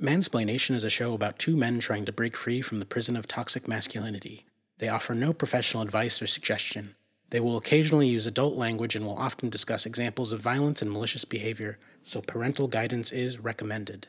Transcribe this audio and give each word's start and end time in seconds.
Mansplaination 0.00 0.76
is 0.76 0.84
a 0.84 0.90
show 0.90 1.12
about 1.12 1.40
two 1.40 1.56
men 1.56 1.80
trying 1.80 2.04
to 2.04 2.12
break 2.12 2.36
free 2.36 2.60
from 2.60 2.78
the 2.78 2.86
prison 2.86 3.16
of 3.16 3.26
toxic 3.26 3.66
masculinity. 3.66 4.44
They 4.78 4.88
offer 4.88 5.12
no 5.12 5.32
professional 5.32 5.82
advice 5.82 6.22
or 6.22 6.28
suggestion. 6.28 6.94
They 7.30 7.40
will 7.40 7.56
occasionally 7.56 8.06
use 8.06 8.24
adult 8.24 8.54
language 8.54 8.94
and 8.94 9.04
will 9.04 9.18
often 9.18 9.48
discuss 9.48 9.86
examples 9.86 10.32
of 10.32 10.38
violence 10.38 10.80
and 10.82 10.92
malicious 10.92 11.24
behavior, 11.24 11.78
so 12.04 12.20
parental 12.20 12.68
guidance 12.68 13.10
is 13.10 13.40
recommended. 13.40 14.06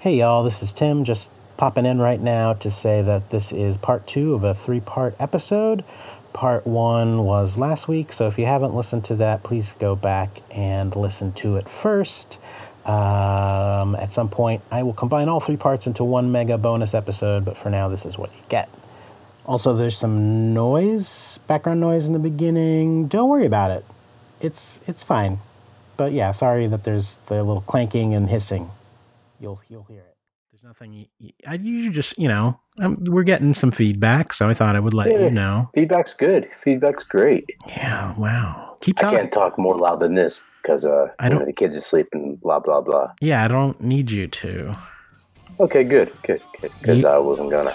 Hey 0.00 0.16
y'all, 0.16 0.42
this 0.42 0.60
is 0.60 0.72
Tim 0.72 1.04
just 1.04 1.30
popping 1.56 1.86
in 1.86 2.00
right 2.00 2.20
now 2.20 2.52
to 2.54 2.68
say 2.68 3.00
that 3.00 3.30
this 3.30 3.52
is 3.52 3.76
part 3.76 4.08
two 4.08 4.34
of 4.34 4.42
a 4.42 4.56
three 4.56 4.80
part 4.80 5.14
episode. 5.20 5.84
Part 6.32 6.66
one 6.66 7.24
was 7.24 7.58
last 7.58 7.86
week, 7.86 8.12
so 8.12 8.26
if 8.26 8.38
you 8.38 8.46
haven't 8.46 8.74
listened 8.74 9.04
to 9.04 9.14
that, 9.16 9.44
please 9.44 9.74
go 9.78 9.94
back 9.94 10.42
and 10.50 10.94
listen 10.96 11.32
to 11.34 11.56
it 11.56 11.68
first. 11.68 12.38
Um, 12.88 13.94
at 13.96 14.12
some 14.12 14.28
point, 14.30 14.62
I 14.70 14.82
will 14.82 14.94
combine 14.94 15.28
all 15.28 15.40
three 15.40 15.56
parts 15.58 15.86
into 15.86 16.04
one 16.04 16.32
mega 16.32 16.56
bonus 16.56 16.94
episode, 16.94 17.44
but 17.44 17.56
for 17.56 17.68
now, 17.70 17.88
this 17.88 18.06
is 18.06 18.16
what 18.16 18.30
you 18.34 18.42
get. 18.48 18.68
Also, 19.44 19.74
there's 19.74 19.96
some 19.96 20.54
noise, 20.54 21.38
background 21.46 21.80
noise 21.80 22.06
in 22.06 22.12
the 22.14 22.18
beginning. 22.18 23.08
Don't 23.08 23.28
worry 23.28 23.46
about 23.46 23.70
it. 23.70 23.84
It's 24.40 24.80
it's 24.86 25.02
fine. 25.02 25.38
But 25.96 26.12
yeah, 26.12 26.32
sorry 26.32 26.66
that 26.68 26.84
there's 26.84 27.16
the 27.26 27.42
little 27.42 27.62
clanking 27.62 28.14
and 28.14 28.28
hissing. 28.28 28.70
You'll 29.40 29.60
you'll 29.68 29.84
hear 29.84 30.00
it. 30.00 30.16
There's 30.52 30.62
nothing. 30.62 31.08
I 31.46 31.54
usually 31.54 31.90
just 31.94 32.18
you 32.18 32.28
know 32.28 32.58
um, 32.78 32.98
we're 33.06 33.22
getting 33.24 33.54
some 33.54 33.70
feedback, 33.70 34.32
so 34.32 34.48
I 34.48 34.54
thought 34.54 34.76
I 34.76 34.80
would 34.80 34.94
let 34.94 35.10
Yeah. 35.10 35.20
you 35.24 35.30
know. 35.30 35.70
Feedback's 35.74 36.14
good. 36.14 36.48
Feedback's 36.62 37.04
great. 37.04 37.50
Yeah. 37.66 38.14
Wow. 38.16 38.67
Keep 38.80 39.02
I 39.02 39.10
can't 39.10 39.32
talk 39.32 39.58
more 39.58 39.76
loud 39.76 40.00
than 40.00 40.14
this 40.14 40.40
because 40.62 40.84
uh, 40.84 41.08
I 41.18 41.24
you 41.26 41.30
know, 41.30 41.38
don't- 41.38 41.46
the 41.46 41.52
kids 41.52 41.76
are 41.76 41.80
sleeping. 41.80 42.36
Blah 42.36 42.60
blah 42.60 42.80
blah. 42.80 43.12
Yeah, 43.20 43.44
I 43.44 43.48
don't 43.48 43.80
need 43.80 44.10
you 44.10 44.28
to. 44.28 44.76
Okay, 45.60 45.82
good, 45.84 46.12
good, 46.22 46.40
good. 46.60 46.70
Because 46.80 47.00
You- 47.00 47.08
I 47.08 47.18
wasn't 47.18 47.50
gonna. 47.50 47.74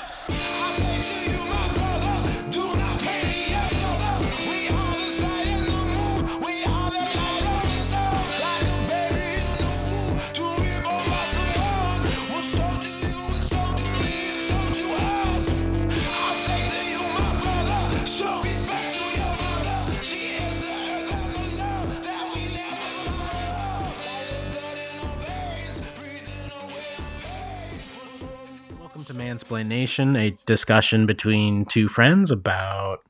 Welcome 29.50 29.70
to 29.70 29.76
Mansplaination, 29.76 30.18
a 30.18 30.38
discussion 30.46 31.06
between 31.06 31.66
two 31.66 31.88
friends 31.90 32.32
about 32.32 33.02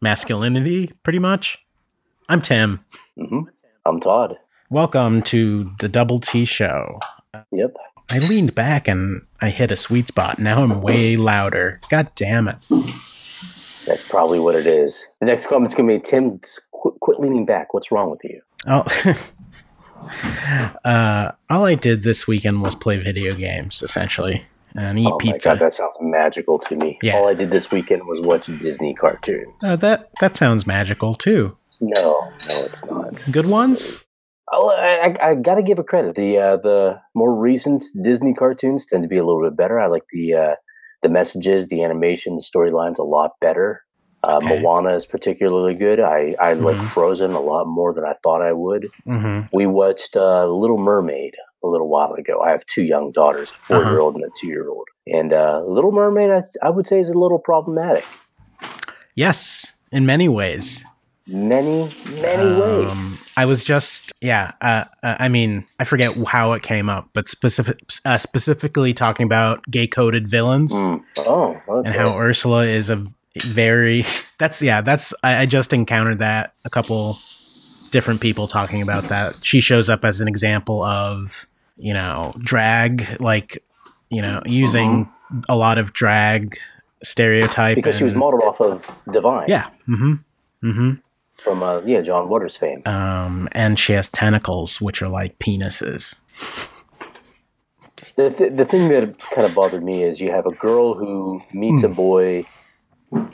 masculinity, 0.00 0.92
pretty 1.02 1.18
much. 1.18 1.64
I'm 2.28 2.42
Tim. 2.42 2.84
hmm 3.16 3.42
I'm 3.86 4.00
Todd. 4.00 4.36
Welcome 4.70 5.22
to 5.22 5.70
the 5.80 5.88
Double 5.88 6.18
T 6.18 6.44
Show. 6.44 7.00
Yep. 7.52 7.74
I 8.10 8.18
leaned 8.18 8.54
back 8.54 8.86
and 8.88 9.22
I 9.40 9.50
hit 9.50 9.70
a 9.70 9.76
sweet 9.76 10.08
spot. 10.08 10.38
Now 10.38 10.62
I'm 10.62 10.80
way 10.80 11.16
louder. 11.16 11.80
God 11.88 12.10
damn 12.16 12.48
it. 12.48 12.56
That's 13.86 14.06
probably 14.08 14.38
what 14.40 14.54
it 14.54 14.66
is. 14.66 15.06
The 15.20 15.26
next 15.26 15.46
comment's 15.46 15.74
gonna 15.74 15.92
be 15.94 16.00
Tim. 16.00 16.40
Quit, 16.70 16.94
quit 17.00 17.20
leaning 17.20 17.46
back. 17.46 17.72
What's 17.74 17.90
wrong 17.90 18.10
with 18.10 18.20
you? 18.24 18.40
Oh, 18.66 18.84
uh, 20.84 21.32
all 21.50 21.64
I 21.64 21.74
did 21.74 22.02
this 22.02 22.26
weekend 22.26 22.62
was 22.62 22.74
play 22.74 22.98
video 22.98 23.34
games, 23.34 23.82
essentially, 23.82 24.44
and 24.76 24.98
eat 24.98 25.06
oh 25.06 25.16
pizza. 25.18 25.48
my 25.50 25.54
god, 25.54 25.60
that 25.62 25.74
sounds 25.74 25.96
magical 26.00 26.58
to 26.60 26.76
me. 26.76 26.98
Yeah. 27.02 27.16
All 27.16 27.28
I 27.28 27.34
did 27.34 27.50
this 27.50 27.70
weekend 27.70 28.06
was 28.06 28.20
watch 28.20 28.46
Disney 28.60 28.94
cartoons. 28.94 29.54
Oh, 29.62 29.76
that 29.76 30.10
that 30.20 30.36
sounds 30.36 30.66
magical 30.66 31.14
too. 31.14 31.56
no, 31.80 32.30
no, 32.48 32.64
it's 32.64 32.84
not. 32.84 33.14
Good 33.30 33.46
ones. 33.46 34.04
Oh, 34.54 34.68
I, 34.68 35.06
I, 35.08 35.30
I 35.30 35.34
got 35.34 35.54
to 35.54 35.62
give 35.62 35.78
a 35.78 35.84
credit. 35.84 36.14
The 36.14 36.36
uh, 36.38 36.56
the 36.58 37.00
more 37.14 37.34
recent 37.34 37.84
Disney 38.02 38.34
cartoons 38.34 38.84
tend 38.86 39.02
to 39.02 39.08
be 39.08 39.16
a 39.16 39.24
little 39.24 39.42
bit 39.42 39.56
better. 39.56 39.80
I 39.80 39.86
like 39.86 40.04
the 40.12 40.34
uh, 40.34 40.54
the 41.02 41.08
messages, 41.08 41.68
the 41.68 41.82
animation, 41.82 42.36
the 42.36 42.42
storylines 42.42 42.98
a 42.98 43.02
lot 43.02 43.32
better. 43.40 43.82
Uh, 44.24 44.38
Okay. 44.42 44.60
Moana 44.62 44.94
is 44.94 45.04
particularly 45.04 45.74
good. 45.74 45.98
I, 45.98 46.36
I 46.40 46.52
like 46.52 46.76
Mhm. 46.76 46.86
Frozen 46.90 47.32
a 47.32 47.40
lot 47.40 47.66
more 47.66 47.92
than 47.92 48.04
I 48.04 48.12
thought 48.22 48.40
I 48.40 48.52
would. 48.52 48.88
Mm-hmm. 49.06 49.46
We 49.56 49.66
watched 49.66 50.14
uh, 50.16 50.46
Little 50.46 50.78
Mermaid 50.78 51.34
a 51.62 51.66
little 51.68 51.88
while 51.88 52.12
ago. 52.14 52.40
I 52.40 52.50
have 52.50 52.64
two 52.66 52.82
young 52.82 53.12
daughters, 53.12 53.50
a 53.70 53.74
Uh-huh. 53.74 53.82
4 53.84 53.90
year 53.92 54.00
old 54.00 54.14
and 54.16 54.24
a 54.24 54.28
two 54.40 54.46
year 54.48 54.68
old. 54.68 54.88
And 55.06 55.32
uh, 55.32 55.62
Little 55.66 55.92
Mermaid, 55.92 56.30
I, 56.30 56.42
I 56.66 56.70
would 56.70 56.86
say, 56.86 56.98
is 57.00 57.08
a 57.10 57.14
little 57.14 57.38
problematic. 57.38 58.04
Yes, 59.14 59.74
in 59.90 60.06
many 60.06 60.28
ways. 60.28 60.84
Many, 61.26 61.88
many 62.20 62.60
ways. 62.60 62.90
Um, 62.90 63.18
I 63.36 63.46
was 63.46 63.62
just, 63.62 64.12
yeah. 64.20 64.52
Uh, 64.60 64.84
uh, 65.02 65.16
I 65.18 65.28
mean, 65.28 65.64
I 65.78 65.84
forget 65.84 66.16
how 66.26 66.52
it 66.52 66.62
came 66.62 66.88
up, 66.88 67.10
but 67.12 67.28
specific, 67.28 67.78
uh, 68.04 68.18
specifically 68.18 68.92
talking 68.92 69.24
about 69.24 69.62
gay-coded 69.70 70.26
villains 70.28 70.72
Mm. 70.72 71.02
Oh, 71.18 71.60
okay. 71.68 71.88
and 71.88 71.94
how 71.96 72.18
Ursula 72.18 72.64
is 72.64 72.90
a 72.90 73.04
very. 73.44 74.04
That's 74.38 74.60
yeah. 74.62 74.80
That's 74.80 75.14
I, 75.22 75.42
I 75.42 75.46
just 75.46 75.72
encountered 75.72 76.18
that 76.18 76.54
a 76.64 76.70
couple 76.70 77.16
different 77.92 78.20
people 78.20 78.46
talking 78.48 78.82
about 78.82 79.04
that. 79.04 79.36
She 79.42 79.60
shows 79.60 79.88
up 79.88 80.04
as 80.04 80.20
an 80.20 80.28
example 80.28 80.82
of 80.82 81.46
you 81.82 81.92
know 81.92 82.32
drag, 82.38 83.20
like 83.20 83.62
you 84.08 84.22
know 84.22 84.42
using 84.46 85.10
a 85.48 85.56
lot 85.56 85.78
of 85.78 85.92
drag 85.92 86.58
stereotype 87.02 87.74
because 87.74 87.96
she 87.98 88.04
was 88.04 88.14
modeled 88.14 88.42
off 88.44 88.60
of 88.60 88.88
Divine. 89.12 89.46
Yeah. 89.48 89.68
Mm-hmm. 89.88 90.14
Mm-hmm. 90.68 90.90
From 91.42 91.62
uh, 91.62 91.80
yeah, 91.84 92.00
John 92.02 92.28
Waters 92.28 92.54
fame. 92.56 92.82
um, 92.86 93.48
and 93.52 93.76
she 93.78 93.92
has 93.94 94.08
tentacles, 94.08 94.80
which 94.80 95.02
are 95.02 95.08
like 95.08 95.38
penises. 95.40 96.14
The, 98.16 98.30
th- 98.30 98.52
the 98.56 98.64
thing 98.64 98.88
that 98.88 99.18
kind 99.18 99.46
of 99.46 99.54
bothered 99.54 99.82
me 99.82 100.02
is 100.04 100.20
you 100.20 100.30
have 100.30 100.46
a 100.46 100.52
girl 100.52 100.94
who 100.94 101.40
meets 101.52 101.82
a 101.82 101.88
Hmm. 101.88 101.94
boy, 101.94 102.44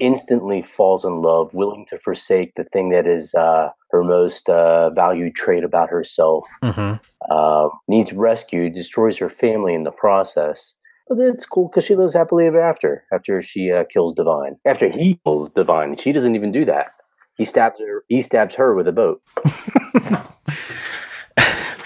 instantly 0.01 0.63
falls 0.63 1.05
in 1.05 1.23
love, 1.23 1.55
willing 1.55 1.87
to 1.91 1.99
forsake 1.99 2.55
the 2.57 2.65
thing 2.65 2.91
that 2.91 3.07
is 3.07 3.35
uh, 3.35 3.71
her 3.91 4.03
most 4.03 4.49
uh, 4.49 4.91
valued 4.91 5.35
trait 5.35 5.65
about 5.65 5.91
herself, 5.91 6.45
hmm 6.63 6.95
uh, 7.31 7.69
needs 7.89 8.13
rescue, 8.13 8.71
destroys 8.71 9.19
her 9.19 9.29
family 9.29 9.75
in 9.75 9.85
the 9.85 9.91
process. 9.91 10.75
But 11.09 11.19
that's 11.19 11.47
cool 11.47 11.69
because 11.69 11.85
she 11.85 11.95
lives 11.97 12.15
happily 12.15 12.47
ever 12.47 12.61
after. 12.61 13.05
After 13.13 13.41
she 13.43 13.71
uh, 13.73 13.85
kills 13.93 14.13
Divine, 14.13 14.57
after 14.65 14.89
he 14.89 15.19
kills 15.25 15.51
Divine, 15.51 15.97
she 15.97 16.13
doesn't 16.13 16.35
even 16.35 16.53
do 16.53 16.65
that. 16.67 16.93
He 17.37 17.45
stabs 17.45 17.81
her. 17.81 18.05
He 18.09 18.21
stabs 18.21 18.57
her 18.57 18.75
with 18.75 18.89
a 18.89 18.93
boat. 18.93 19.23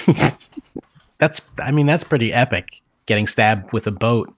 that's, 1.18 1.42
I 1.58 1.70
mean, 1.70 1.86
that's 1.86 2.04
pretty 2.04 2.32
epic. 2.32 2.80
Getting 3.06 3.26
stabbed 3.26 3.72
with 3.72 3.86
a 3.86 3.90
boat. 3.90 4.32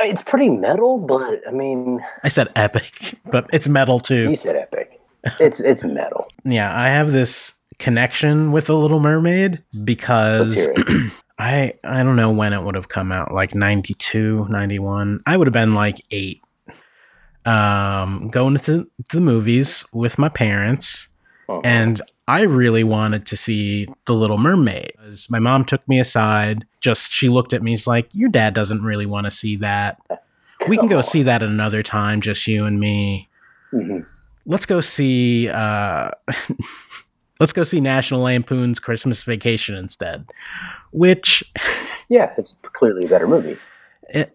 It's 0.00 0.22
pretty 0.22 0.48
metal, 0.50 0.98
but 0.98 1.40
I 1.46 1.50
mean, 1.52 2.00
I 2.22 2.28
said 2.28 2.48
epic, 2.56 3.14
but 3.30 3.48
it's 3.52 3.68
metal 3.68 4.00
too. 4.00 4.30
you 4.30 4.36
said 4.36 4.56
epic. 4.56 5.00
It's 5.40 5.60
it's 5.60 5.84
metal. 5.84 6.26
Yeah, 6.44 6.78
I 6.78 6.88
have 6.90 7.10
this 7.12 7.54
connection 7.78 8.52
with 8.52 8.66
the 8.66 8.76
Little 8.76 9.00
Mermaid 9.00 9.62
because. 9.84 10.68
I 11.36 11.74
I 11.82 12.04
don't 12.04 12.14
know 12.14 12.30
when 12.30 12.52
it 12.52 12.62
would 12.62 12.76
have 12.76 12.88
come 12.88 13.10
out, 13.10 13.32
like 13.34 13.56
92, 13.56 14.46
91. 14.48 15.18
I 15.26 15.36
would 15.36 15.48
have 15.48 15.52
been 15.52 15.74
like 15.74 15.96
8. 16.12 16.40
Um 17.44 18.28
going 18.28 18.56
to 18.56 18.88
the 19.10 19.20
movies 19.20 19.84
with 19.92 20.16
my 20.16 20.28
parents 20.28 21.08
Uh-huh. 21.48 21.60
and 21.64 22.00
I 22.26 22.40
really 22.42 22.84
wanted 22.84 23.26
to 23.26 23.36
see 23.36 23.86
The 24.06 24.14
Little 24.14 24.38
Mermaid. 24.38 24.92
My 25.28 25.38
mom 25.38 25.64
took 25.66 25.86
me 25.86 26.00
aside. 26.00 26.64
Just 26.80 27.12
she 27.12 27.28
looked 27.28 27.52
at 27.52 27.62
me. 27.62 27.76
She's 27.76 27.86
like, 27.86 28.08
"Your 28.12 28.30
dad 28.30 28.54
doesn't 28.54 28.82
really 28.82 29.04
want 29.06 29.26
to 29.26 29.30
see 29.30 29.56
that. 29.56 30.00
We 30.68 30.78
can 30.78 30.86
go 30.86 31.02
see 31.12 31.22
that 31.24 31.42
another 31.42 31.82
time, 31.82 32.20
just 32.22 32.46
you 32.46 32.64
and 32.64 32.80
me. 32.80 33.28
Mhm. 33.72 34.06
Let's 34.46 34.64
go 34.66 34.80
see. 34.80 35.48
uh 35.48 36.10
Let's 37.40 37.52
go 37.52 37.64
see 37.64 37.80
National 37.80 38.20
Lampoon's 38.22 38.78
Christmas 38.80 39.22
Vacation 39.22 39.74
instead." 39.74 40.24
Which 40.92 41.44
Yeah, 42.08 42.32
it's 42.38 42.54
clearly 42.72 43.04
a 43.06 43.08
better 43.08 43.26
movie. 43.28 43.58
it, 44.08 44.34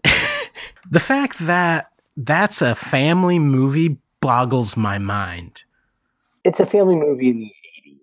the 0.89 0.99
fact 0.99 1.37
that 1.47 1.91
that's 2.17 2.61
a 2.61 2.75
family 2.75 3.39
movie 3.39 3.97
boggles 4.21 4.75
my 4.77 4.97
mind. 4.97 5.63
It's 6.43 6.59
a 6.59 6.65
family 6.65 6.95
movie 6.95 7.29
in 7.29 7.39
the 7.39 7.51
eighties. 7.77 8.01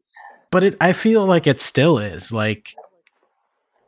but 0.51 0.65
it, 0.65 0.77
I 0.81 0.93
feel 0.93 1.27
like 1.27 1.47
it 1.47 1.61
still 1.61 1.99
is. 1.99 2.33
Like, 2.33 2.75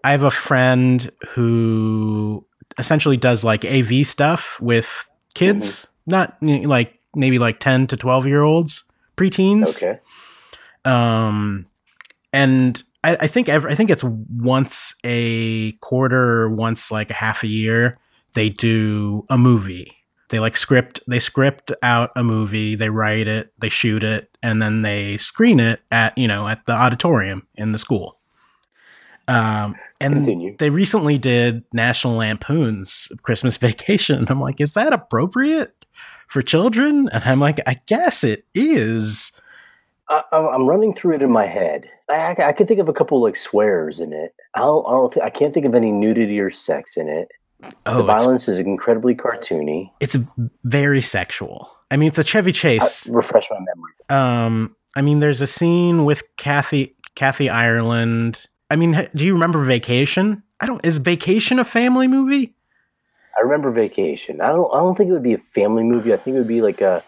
I 0.04 0.12
have 0.12 0.22
a 0.22 0.30
friend 0.30 1.10
who 1.30 2.44
essentially 2.78 3.16
does 3.16 3.44
like 3.44 3.64
AV 3.64 4.06
stuff 4.06 4.60
with 4.60 5.08
kids, 5.34 5.86
not 6.06 6.36
you 6.40 6.60
know, 6.60 6.68
like 6.68 6.98
maybe 7.14 7.38
like 7.38 7.58
10 7.60 7.88
to 7.88 7.96
12 7.96 8.26
year 8.26 8.42
olds, 8.42 8.84
preteens. 9.16 9.82
Okay. 9.82 10.00
Um, 10.84 11.66
and 12.32 12.82
I 13.02 13.12
I, 13.12 13.16
I 13.20 13.26
think 13.26 13.48
every, 13.48 13.70
I 13.70 13.74
think 13.74 13.90
it's 13.90 14.04
once 14.04 14.94
a 15.04 15.72
quarter, 15.80 16.48
once 16.48 16.90
like 16.90 17.10
a 17.10 17.14
half 17.14 17.42
a 17.42 17.48
year. 17.48 17.98
They 18.34 18.50
do 18.50 19.24
a 19.30 19.38
movie. 19.38 19.92
They 20.28 20.38
like 20.38 20.56
script. 20.56 21.00
They 21.08 21.18
script 21.18 21.72
out 21.82 22.10
a 22.14 22.22
movie. 22.22 22.74
They 22.74 22.90
write 22.90 23.28
it. 23.28 23.52
They 23.58 23.68
shoot 23.68 24.04
it, 24.04 24.36
and 24.42 24.60
then 24.60 24.82
they 24.82 25.16
screen 25.16 25.58
it 25.60 25.80
at 25.90 26.16
you 26.18 26.28
know 26.28 26.46
at 26.46 26.64
the 26.66 26.72
auditorium 26.72 27.46
in 27.54 27.72
the 27.72 27.78
school. 27.78 28.18
Um, 29.26 29.76
and 30.00 30.14
Continue. 30.14 30.56
they 30.58 30.70
recently 30.70 31.18
did 31.18 31.62
National 31.72 32.16
Lampoon's 32.16 33.08
Christmas 33.22 33.56
Vacation. 33.58 34.26
I'm 34.28 34.40
like, 34.40 34.60
is 34.60 34.72
that 34.72 34.92
appropriate 34.92 35.84
for 36.28 36.40
children? 36.40 37.08
And 37.12 37.24
I'm 37.24 37.40
like, 37.40 37.60
I 37.66 37.76
guess 37.86 38.24
it 38.24 38.46
is. 38.54 39.32
I, 40.08 40.22
I'm 40.32 40.46
I'm 40.46 40.66
running 40.68 40.94
through 40.94 41.16
it 41.16 41.22
in 41.22 41.30
my 41.30 41.46
head. 41.46 41.88
I, 42.10 42.14
I, 42.14 42.48
I 42.48 42.52
can 42.52 42.66
think 42.66 42.80
of 42.80 42.88
a 42.88 42.92
couple 42.92 43.22
like 43.22 43.36
swears 43.36 44.00
in 44.00 44.12
it. 44.12 44.34
I 44.54 44.60
don't. 44.60 44.86
I, 44.86 44.90
don't 44.90 45.22
I 45.22 45.30
can't 45.30 45.54
think 45.54 45.66
of 45.66 45.74
any 45.74 45.92
nudity 45.92 46.38
or 46.40 46.50
sex 46.50 46.96
in 46.96 47.08
it. 47.08 47.28
The 47.60 47.72
Oh, 47.86 47.98
it's, 48.00 48.06
violence 48.06 48.48
is 48.48 48.58
incredibly 48.58 49.14
cartoony. 49.14 49.90
it's 50.00 50.16
very 50.64 51.00
sexual. 51.00 51.70
I 51.90 51.96
mean, 51.96 52.08
it's 52.08 52.18
a 52.18 52.24
Chevy 52.24 52.50
I, 52.50 52.52
Chase. 52.52 53.08
refresh 53.08 53.46
my 53.50 53.58
memory. 53.58 53.92
Um, 54.10 54.76
I 54.94 55.02
mean, 55.02 55.20
there's 55.20 55.40
a 55.40 55.46
scene 55.46 56.04
with 56.04 56.22
Kathy 56.36 56.94
Kathy 57.14 57.48
Ireland. 57.48 58.46
I 58.70 58.76
mean, 58.76 59.08
do 59.14 59.24
you 59.26 59.32
remember 59.32 59.62
Vacation? 59.64 60.42
I 60.60 60.66
don't. 60.66 60.84
Is 60.84 60.98
Vacation 60.98 61.58
a 61.58 61.64
family 61.64 62.06
movie? 62.08 62.54
I 63.36 63.42
remember 63.42 63.70
Vacation. 63.70 64.40
I 64.40 64.48
don't. 64.48 64.70
I 64.72 64.78
don't 64.78 64.96
think 64.96 65.10
it 65.10 65.12
would 65.12 65.22
be 65.22 65.34
a 65.34 65.38
family 65.38 65.82
movie. 65.84 66.12
I 66.12 66.16
think 66.16 66.34
it 66.34 66.38
would 66.38 66.48
be 66.48 66.62
like 66.62 66.80
a 66.80 67.02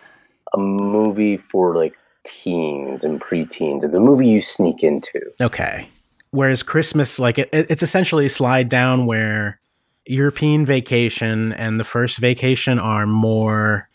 a 0.55 0.59
movie 0.59 1.37
for 1.37 1.77
like 1.77 1.95
teens 2.25 3.05
and 3.05 3.21
preteens. 3.21 3.83
The 3.91 4.01
movie 4.01 4.27
you 4.29 4.41
sneak 4.41 4.83
into. 4.83 5.21
Okay. 5.41 5.87
Whereas 6.33 6.63
Christmas, 6.63 7.19
like 7.19 7.39
it, 7.39 7.49
it- 7.53 7.71
it's 7.71 7.83
essentially 7.83 8.27
a 8.27 8.31
slide 8.31 8.69
down 8.69 9.07
where 9.07 9.60
European 10.07 10.67
Vacation 10.67 11.53
and 11.53 11.79
the 11.79 11.85
first 11.85 12.19
Vacation 12.19 12.79
are 12.79 13.07
more 13.07 13.89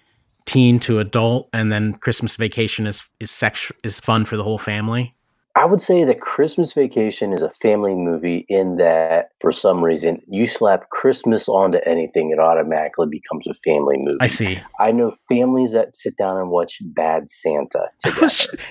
teen 0.45 0.79
to 0.79 0.99
adult, 0.99 1.49
and 1.53 1.71
then 1.71 1.93
Christmas 1.93 2.35
Vacation 2.35 2.87
is 2.87 3.01
is 3.19 3.31
sex 3.31 3.71
is 3.83 3.99
fun 3.99 4.25
for 4.25 4.37
the 4.37 4.43
whole 4.43 4.59
family. 4.59 5.15
I 5.57 5.63
would 5.63 5.79
say 5.79 6.03
that 6.03 6.19
Christmas 6.19 6.73
Vacation 6.73 7.31
is 7.31 7.41
a 7.41 7.49
family 7.49 7.95
movie 7.95 8.45
in 8.49 8.75
that, 8.75 9.29
for 9.39 9.53
some 9.53 9.81
reason, 9.81 10.21
you 10.27 10.47
slap 10.47 10.89
Christmas 10.89 11.47
onto 11.47 11.77
anything, 11.85 12.29
it 12.31 12.39
automatically 12.39 13.07
becomes 13.09 13.47
a 13.47 13.53
family 13.53 13.95
movie. 13.97 14.17
I 14.19 14.27
see. 14.27 14.59
I 14.81 14.91
know 14.91 15.15
families 15.29 15.71
that 15.71 15.95
sit 15.95 16.17
down 16.17 16.37
and 16.37 16.49
watch 16.49 16.79
Bad 16.81 17.31
Santa 17.31 17.85
oh, 18.05 18.11
together. 18.11 18.63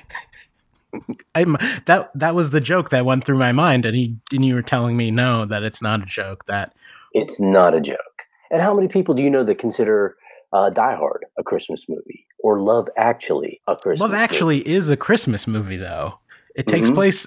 I'm 1.34 1.56
that 1.86 2.10
that 2.14 2.34
was 2.34 2.50
the 2.50 2.60
joke 2.60 2.90
that 2.90 3.06
went 3.06 3.24
through 3.24 3.38
my 3.38 3.52
mind, 3.52 3.86
and 3.86 3.96
he 3.96 4.16
and 4.30 4.44
you 4.44 4.54
were 4.54 4.62
telling 4.62 4.96
me 4.96 5.10
no, 5.10 5.46
that 5.46 5.64
it's 5.64 5.80
not 5.80 6.02
a 6.02 6.06
joke. 6.06 6.44
That 6.44 6.74
it's 7.14 7.40
not 7.40 7.74
a 7.74 7.80
joke. 7.80 7.98
And 8.50 8.60
how 8.60 8.74
many 8.74 8.88
people 8.88 9.14
do 9.14 9.22
you 9.22 9.30
know 9.30 9.44
that 9.44 9.58
consider 9.58 10.16
uh, 10.52 10.70
Die 10.70 10.94
Hard 10.94 11.24
a 11.38 11.42
Christmas 11.42 11.86
movie 11.88 12.26
or 12.42 12.60
Love 12.60 12.88
Actually 12.96 13.60
a 13.66 13.74
Christmas 13.74 14.00
movie? 14.00 14.02
Love 14.02 14.10
movie? 14.10 14.22
Actually 14.22 14.68
is 14.68 14.90
a 14.90 14.96
Christmas 14.96 15.46
movie, 15.46 15.76
though. 15.78 16.14
It 16.54 16.66
takes 16.66 16.90
Mhm. 16.90 16.94
place 16.94 17.26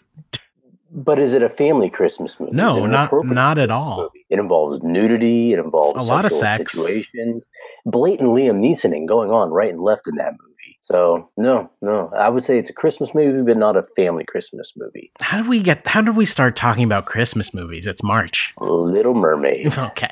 But 0.90 1.20
is 1.20 1.34
it 1.34 1.44
a 1.44 1.50
family 1.50 1.90
Christmas 1.90 2.40
movie? 2.40 2.54
No, 2.56 2.86
not 2.86 3.12
not 3.26 3.58
at 3.58 3.70
all. 3.70 4.04
movie? 4.04 4.26
It 4.30 4.40
involves 4.40 4.82
nudity. 4.84 5.52
It 5.52 5.60
involves 5.60 6.00
A 6.00 6.04
lot 6.08 6.24
of 6.24 6.32
sex. 6.32 6.72
situations, 6.72 7.46
blatant 7.86 8.30
Liam 8.30 8.60
Neesoning 8.62 9.06
going 9.06 9.30
on 9.30 9.50
right 9.52 9.70
and 9.70 9.82
left 9.82 10.08
in 10.08 10.16
that 10.16 10.32
movie. 10.32 10.47
So 10.88 11.30
no, 11.36 11.70
no, 11.82 12.10
I 12.18 12.30
would 12.30 12.46
say 12.46 12.58
it's 12.58 12.70
a 12.70 12.74
Christmas 12.74 13.14
movie, 13.14 13.42
but 13.42 13.58
not 13.58 13.76
a 13.76 13.84
family 13.98 14.24
Christmas 14.24 14.72
movie. 14.78 15.12
How 15.20 15.44
do 15.44 15.50
we 15.50 15.62
get? 15.62 15.86
How 15.86 16.00
did 16.00 16.16
we 16.16 16.26
start 16.26 16.56
talking 16.56 16.86
about 16.86 17.06
Christmas 17.06 17.54
movies? 17.54 17.86
It's 17.88 18.02
March. 18.04 18.54
Little 18.62 19.14
Mermaid. 19.14 19.78
Okay. 19.88 20.12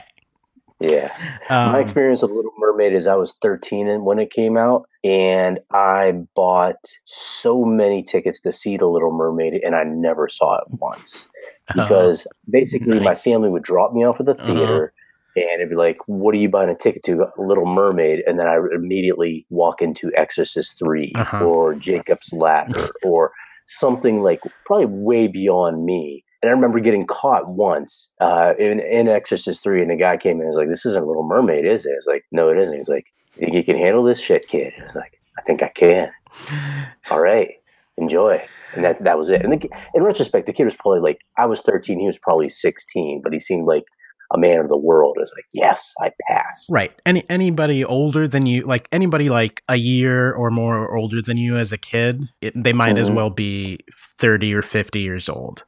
Yeah. 0.81 1.13
Um, 1.49 1.71
My 1.71 1.79
experience 1.79 2.21
of 2.23 2.31
Little 2.31 2.51
Mermaid 2.57 2.91
is 2.93 3.07
I 3.07 3.15
was 3.15 3.35
13 3.41 3.87
and 3.87 4.03
when 4.03 4.19
it 4.19 4.29
came 4.29 4.57
out, 4.57 4.89
and 5.05 5.59
I 5.71 6.11
bought 6.35 6.75
so 7.05 7.63
many 7.63 8.03
tickets 8.03 8.41
to 8.41 8.51
see 8.51 8.75
The 8.75 8.85
Little 8.85 9.13
Mermaid, 9.13 9.53
and 9.63 9.73
I 9.73 9.85
never 9.85 10.27
saw 10.27 10.57
it 10.57 10.65
once 10.67 11.29
because 11.73 12.27
basically 12.49 12.99
my 12.99 13.11
Oh, 13.11 13.15
family 13.15 13.47
would 13.47 13.63
drop 13.63 13.93
me 13.93 14.03
off 14.03 14.19
at 14.19 14.25
the 14.25 14.33
Uh-huh. 14.33 14.89
And 15.35 15.59
it'd 15.61 15.69
be 15.69 15.75
like, 15.75 15.97
"What 16.07 16.33
are 16.33 16.37
you 16.37 16.49
buying 16.49 16.69
a 16.69 16.75
ticket 16.75 17.03
to?" 17.05 17.27
Little 17.37 17.65
Mermaid, 17.65 18.23
and 18.25 18.39
then 18.39 18.47
I 18.47 18.59
would 18.59 18.71
immediately 18.73 19.45
walk 19.49 19.81
into 19.81 20.11
Exorcist 20.15 20.79
3 20.79 21.11
Uh-huh. 21.15 21.45
or 21.45 21.75
Jacob's 21.75 22.31
Ladder 22.31 22.89
or 23.03 23.31
something 23.67 24.21
like 24.21 24.39
probably 24.65 24.85
way 24.85 25.27
beyond 25.27 25.83
me. 25.85 26.23
And 26.41 26.49
I 26.49 26.53
remember 26.53 26.79
getting 26.79 27.07
caught 27.07 27.47
once 27.49 28.11
uh, 28.21 28.53
in, 28.59 28.79
in 28.79 29.07
Exorcist 29.07 29.63
3, 29.63 29.81
and 29.81 29.89
the 29.89 29.95
guy 29.95 30.15
came 30.17 30.35
in 30.35 30.41
and 30.41 30.49
was 30.49 30.57
like, 30.57 30.69
This 30.69 30.85
isn't 30.85 31.05
Little 31.07 31.27
Mermaid, 31.27 31.65
is 31.65 31.85
it? 31.85 31.91
I 31.91 31.95
was 31.95 32.05
like, 32.07 32.23
No, 32.31 32.49
it 32.49 32.57
isn't. 32.59 32.75
He's 32.75 32.89
like, 32.89 33.05
You 33.35 33.45
think 33.47 33.55
you 33.55 33.63
can 33.63 33.77
handle 33.77 34.03
this 34.03 34.19
shit, 34.19 34.47
kid? 34.47 34.73
I 34.79 34.83
was 34.83 34.95
like, 34.95 35.19
I 35.37 35.41
think 35.41 35.63
I 35.63 35.69
can. 35.69 36.11
All 37.11 37.19
right, 37.19 37.51
enjoy. 37.97 38.43
And 38.73 38.83
that, 38.83 39.01
that 39.03 39.17
was 39.17 39.29
it. 39.29 39.41
And 39.43 39.53
the, 39.53 39.69
in 39.95 40.03
retrospect, 40.03 40.45
the 40.47 40.53
kid 40.53 40.65
was 40.65 40.75
probably 40.75 40.99
like, 40.99 41.19
I 41.37 41.45
was 41.45 41.61
13, 41.61 41.99
he 41.99 42.07
was 42.07 42.17
probably 42.19 42.49
16, 42.49 43.21
but 43.23 43.33
he 43.33 43.39
seemed 43.39 43.65
like 43.65 43.85
a 44.33 44.37
man 44.37 44.59
of 44.59 44.67
the 44.69 44.77
world. 44.77 45.17
is 45.21 45.31
like, 45.35 45.45
Yes, 45.53 45.93
I 46.01 46.11
pass. 46.27 46.67
Right. 46.69 46.91
Any 47.05 47.23
anybody 47.29 47.83
older 47.85 48.27
than 48.27 48.45
you, 48.45 48.63
like 48.63 48.87
anybody 48.91 49.29
like 49.29 49.61
a 49.69 49.75
year 49.75 50.33
or 50.33 50.49
more 50.51 50.95
older 50.97 51.21
than 51.21 51.37
you 51.37 51.55
as 51.57 51.71
a 51.71 51.77
kid, 51.77 52.27
it, 52.41 52.53
they 52.61 52.73
might 52.73 52.97
as 52.97 53.09
Mhm. 53.09 53.15
well 53.15 53.29
be 53.29 53.79
thirty 54.17 54.53
or 54.53 54.61
fifty 54.61 54.99
years 55.01 55.29
old. 55.29 55.63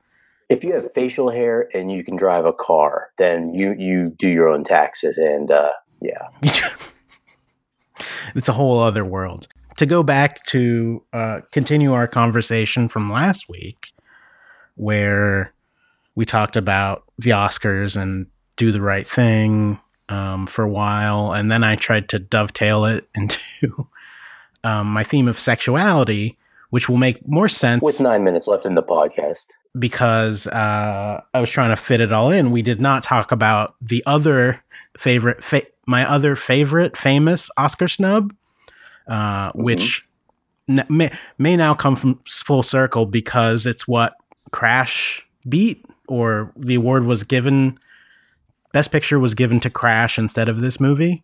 If 0.50 0.64
you 0.64 0.74
have 0.74 0.92
facial 0.94 1.30
hair 1.30 1.68
and 1.74 1.92
you 1.92 2.04
can 2.06 2.16
drive 2.16 2.46
a 2.46 2.54
car, 2.54 3.10
then 3.18 3.54
you, 3.54 3.76
you 3.78 4.16
do 4.18 4.30
your 4.30 4.48
own 4.48 4.64
taxes. 4.64 5.18
And 5.18 5.52
uh, 5.52 5.72
yeah. 6.02 6.30
it's 8.36 8.48
a 8.48 8.54
whole 8.54 8.80
other 8.80 9.04
world. 9.06 9.48
To 9.78 9.86
go 9.86 10.04
back 10.04 10.44
to 10.48 11.04
uh, 11.14 11.42
continue 11.52 11.94
our 11.94 12.08
conversation 12.08 12.88
from 12.90 13.12
last 13.12 13.48
week, 13.50 13.92
where 14.76 15.54
we 16.16 16.26
talked 16.26 16.56
about 16.56 17.04
the 17.20 17.32
Oscars 17.32 18.00
and 18.02 18.28
do 18.58 18.72
the 18.72 18.82
right 18.82 19.08
thing 19.08 19.80
um, 20.10 20.46
for 20.48 20.64
a 20.64 20.70
while, 20.70 21.32
and 21.32 21.50
then 21.52 21.64
I 21.64 21.76
tried 21.76 22.10
to 22.10 22.20
dovetail 22.20 22.86
it 22.86 23.08
into 23.16 23.88
um, 24.64 24.88
my 24.88 25.04
theme 25.04 25.28
of 25.28 25.40
sexuality, 25.40 26.38
which 26.70 26.90
will 26.90 26.98
make 26.98 27.26
more 27.28 27.48
sense 27.48 27.82
With 27.82 28.02
nine 28.02 28.24
minutes 28.24 28.48
left 28.48 28.66
in 28.66 28.76
the 28.76 28.84
podcast. 28.84 29.46
because 29.80 30.48
uh, 30.48 31.22
I 31.34 31.40
was 31.40 31.50
trying 31.50 31.70
to 31.70 31.82
fit 31.82 32.02
it 32.02 32.12
all 32.12 32.32
in. 32.32 32.52
We 32.52 32.62
did 32.62 32.82
not 32.82 33.04
talk 33.04 33.32
about 33.32 33.76
the 33.82 34.04
other 34.06 34.62
favorite, 34.98 35.44
fa- 35.44 35.68
my 35.86 36.10
other 36.10 36.36
favorite 36.36 36.98
famous 36.98 37.50
Oscar 37.58 37.88
snub, 37.88 38.34
uh, 39.08 39.52
which 39.56 40.06
n- 40.68 40.86
may, 40.90 41.12
may 41.38 41.56
now 41.56 41.74
come 41.74 41.96
from 41.96 42.20
full 42.28 42.64
circle 42.64 43.06
because 43.06 43.66
it's 43.66 43.88
what 43.88 44.16
Crash 44.52 45.26
beat, 45.48 45.86
or 46.08 46.52
the 46.58 46.76
award 46.76 47.06
was 47.06 47.24
given. 47.24 47.78
Best 48.78 48.92
Picture 48.92 49.18
was 49.20 49.34
given 49.34 49.60
to 49.62 49.72
Crash 49.72 50.20
instead 50.20 50.48
of 50.48 50.62
this 50.62 50.80
movie, 50.80 51.24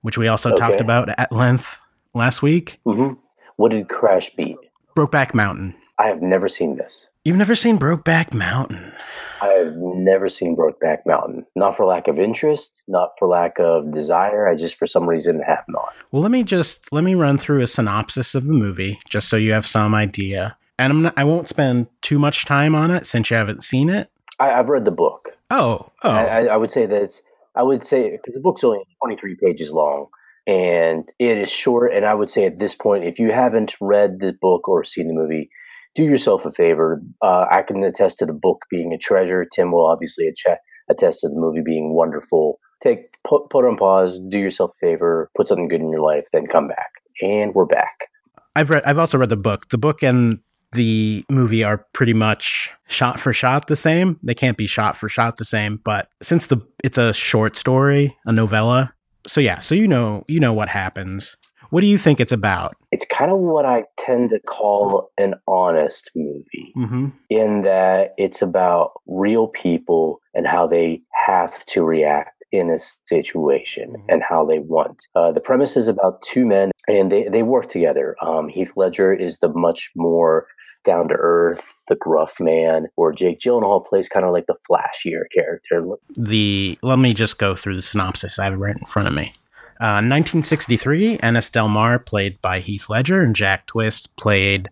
which 0.00 0.18
we 0.18 0.26
also 0.26 0.52
talked 0.56 0.80
about 0.80 1.08
at 1.16 1.30
length 1.30 1.78
last 2.12 2.42
week. 2.42 2.80
hmm 2.84 3.12
What 3.54 3.70
did 3.70 3.88
Crash 3.88 4.34
beat? 4.34 4.56
Brokeback 4.96 5.32
Mountain. 5.32 5.76
I 6.00 6.08
have 6.08 6.20
never 6.22 6.48
seen 6.48 6.78
this. 6.78 7.06
You've 7.24 7.36
never 7.36 7.54
seen 7.54 7.78
Brokeback 7.78 8.34
Mountain. 8.34 8.92
I 9.40 9.46
have 9.50 9.76
never 9.76 10.28
seen 10.28 10.56
Brokeback 10.56 11.06
Mountain. 11.06 11.46
Not 11.54 11.76
for 11.76 11.86
lack 11.86 12.08
of 12.08 12.18
interest, 12.18 12.72
not 12.88 13.10
for 13.16 13.28
lack 13.28 13.60
of 13.60 13.92
desire. 13.92 14.48
I 14.48 14.56
just, 14.56 14.74
for 14.74 14.88
some 14.88 15.08
reason, 15.08 15.38
have 15.42 15.64
not. 15.68 15.94
Well, 16.10 16.22
let 16.22 16.32
me 16.32 16.42
just 16.42 16.92
let 16.92 17.04
me 17.04 17.14
run 17.14 17.38
through 17.38 17.60
a 17.62 17.68
synopsis 17.68 18.34
of 18.34 18.46
the 18.46 18.54
movie 18.54 18.98
just 19.08 19.28
so 19.28 19.36
you 19.36 19.52
have 19.52 19.68
some 19.68 19.94
idea. 19.94 20.56
And 20.80 20.92
I'm 20.92 21.02
not, 21.02 21.14
I 21.16 21.22
won't 21.22 21.48
spend 21.48 21.86
too 22.00 22.18
much 22.18 22.44
time 22.44 22.74
on 22.74 22.90
it 22.90 23.06
since 23.06 23.30
you 23.30 23.36
haven't 23.36 23.62
seen 23.62 23.88
it. 23.88 24.10
I, 24.40 24.50
I've 24.50 24.68
read 24.68 24.84
the 24.84 24.90
book. 24.90 25.36
Oh, 25.52 25.92
oh, 26.02 26.10
I, 26.10 26.44
I, 26.44 26.56
would 26.56 26.70
say 26.70 26.86
that 26.86 27.02
it's. 27.02 27.22
I 27.54 27.62
would 27.62 27.84
say 27.84 28.10
because 28.10 28.32
the 28.32 28.40
book's 28.40 28.64
only 28.64 28.78
23 29.04 29.36
pages 29.42 29.70
long, 29.70 30.06
and 30.46 31.04
it 31.18 31.36
is 31.36 31.50
short. 31.50 31.92
And 31.92 32.06
I 32.06 32.14
would 32.14 32.30
say 32.30 32.46
at 32.46 32.58
this 32.58 32.74
point, 32.74 33.04
if 33.04 33.18
you 33.18 33.32
haven't 33.32 33.74
read 33.78 34.20
the 34.20 34.32
book 34.40 34.66
or 34.66 34.82
seen 34.82 35.08
the 35.08 35.12
movie, 35.12 35.50
do 35.94 36.04
yourself 36.04 36.46
a 36.46 36.50
favor. 36.50 37.02
Uh, 37.20 37.44
I 37.50 37.60
can 37.60 37.84
attest 37.84 38.18
to 38.20 38.26
the 38.26 38.32
book 38.32 38.62
being 38.70 38.94
a 38.94 38.98
treasure. 38.98 39.44
Tim 39.44 39.72
will 39.72 39.86
obviously 39.86 40.26
att- 40.26 40.60
attest 40.88 41.20
to 41.20 41.28
the 41.28 41.36
movie 41.36 41.62
being 41.62 41.94
wonderful. 41.94 42.58
Take 42.82 43.18
put 43.22 43.50
put 43.50 43.66
on 43.66 43.76
pause. 43.76 44.18
Do 44.30 44.38
yourself 44.38 44.72
a 44.82 44.86
favor. 44.86 45.30
Put 45.36 45.48
something 45.48 45.68
good 45.68 45.82
in 45.82 45.90
your 45.90 46.00
life. 46.00 46.28
Then 46.32 46.46
come 46.46 46.68
back. 46.68 46.92
And 47.20 47.54
we're 47.54 47.66
back. 47.66 48.08
I've 48.56 48.70
read. 48.70 48.84
I've 48.84 48.98
also 48.98 49.18
read 49.18 49.28
the 49.28 49.36
book. 49.36 49.68
The 49.68 49.76
book 49.76 50.02
and 50.02 50.40
the 50.72 51.24
movie 51.30 51.62
are 51.64 51.86
pretty 51.92 52.14
much 52.14 52.70
shot 52.88 53.20
for 53.20 53.32
shot 53.32 53.66
the 53.66 53.76
same. 53.76 54.18
They 54.22 54.34
can't 54.34 54.56
be 54.56 54.66
shot 54.66 54.96
for 54.96 55.08
shot 55.08 55.36
the 55.36 55.44
same, 55.44 55.80
but 55.84 56.08
since 56.22 56.46
the 56.48 56.58
it's 56.84 56.98
a 56.98 57.12
short 57.12 57.56
story, 57.56 58.16
a 58.26 58.32
novella, 58.32 58.92
so 59.26 59.40
yeah, 59.40 59.60
so 59.60 59.74
you 59.74 59.86
know 59.86 60.24
you 60.28 60.38
know 60.40 60.52
what 60.52 60.68
happens. 60.68 61.36
What 61.70 61.80
do 61.80 61.86
you 61.86 61.96
think 61.96 62.20
it's 62.20 62.32
about? 62.32 62.76
It's 62.90 63.06
kind 63.06 63.30
of 63.30 63.38
what 63.38 63.64
I 63.64 63.84
tend 63.98 64.28
to 64.30 64.40
call 64.40 65.10
an 65.16 65.34
honest 65.48 66.10
movie. 66.14 66.72
Mm-hmm. 66.76 67.06
in 67.30 67.62
that 67.62 68.12
it's 68.18 68.42
about 68.42 68.92
real 69.06 69.46
people 69.48 70.20
and 70.34 70.46
how 70.46 70.66
they 70.66 71.00
have 71.26 71.64
to 71.66 71.82
react 71.82 72.44
in 72.52 72.68
a 72.68 72.78
situation 73.06 73.94
Mhm. 73.96 74.04
and 74.12 74.22
how 74.22 74.44
they 74.44 74.58
want. 74.58 75.06
Uh, 75.14 75.32
the 75.32 75.40
premise 75.40 75.74
is 75.76 75.88
about 75.88 76.20
two 76.20 76.44
men 76.44 76.70
and 76.88 77.10
they, 77.10 77.26
they 77.28 77.42
work 77.42 77.70
together. 77.70 78.16
Um, 78.20 78.48
Heath 78.48 78.72
Ledger 78.76 79.14
is 79.14 79.38
the 79.38 79.48
much 79.48 79.90
more 79.96 80.46
down 80.84 81.08
to 81.08 81.14
earth, 81.14 81.74
the 81.88 81.96
gruff 81.96 82.40
man, 82.40 82.86
or 82.96 83.12
Jake 83.12 83.40
Gyllenhaal 83.40 83.86
plays 83.86 84.08
kind 84.08 84.24
of 84.24 84.32
like 84.32 84.46
the 84.46 84.56
flashier 84.68 85.22
character. 85.34 85.84
The 86.16 86.78
let 86.82 86.98
me 86.98 87.14
just 87.14 87.38
go 87.38 87.54
through 87.54 87.76
the 87.76 87.82
synopsis. 87.82 88.38
I 88.38 88.44
have 88.44 88.58
right 88.58 88.76
in 88.76 88.86
front 88.86 89.08
of 89.08 89.14
me. 89.14 89.32
Uh, 89.80 89.98
1963, 89.98 91.18
Ennis 91.22 91.50
Del 91.50 91.68
Mar, 91.68 91.98
played 91.98 92.40
by 92.40 92.60
Heath 92.60 92.88
Ledger, 92.88 93.22
and 93.22 93.34
Jack 93.34 93.66
Twist, 93.66 94.14
played 94.16 94.68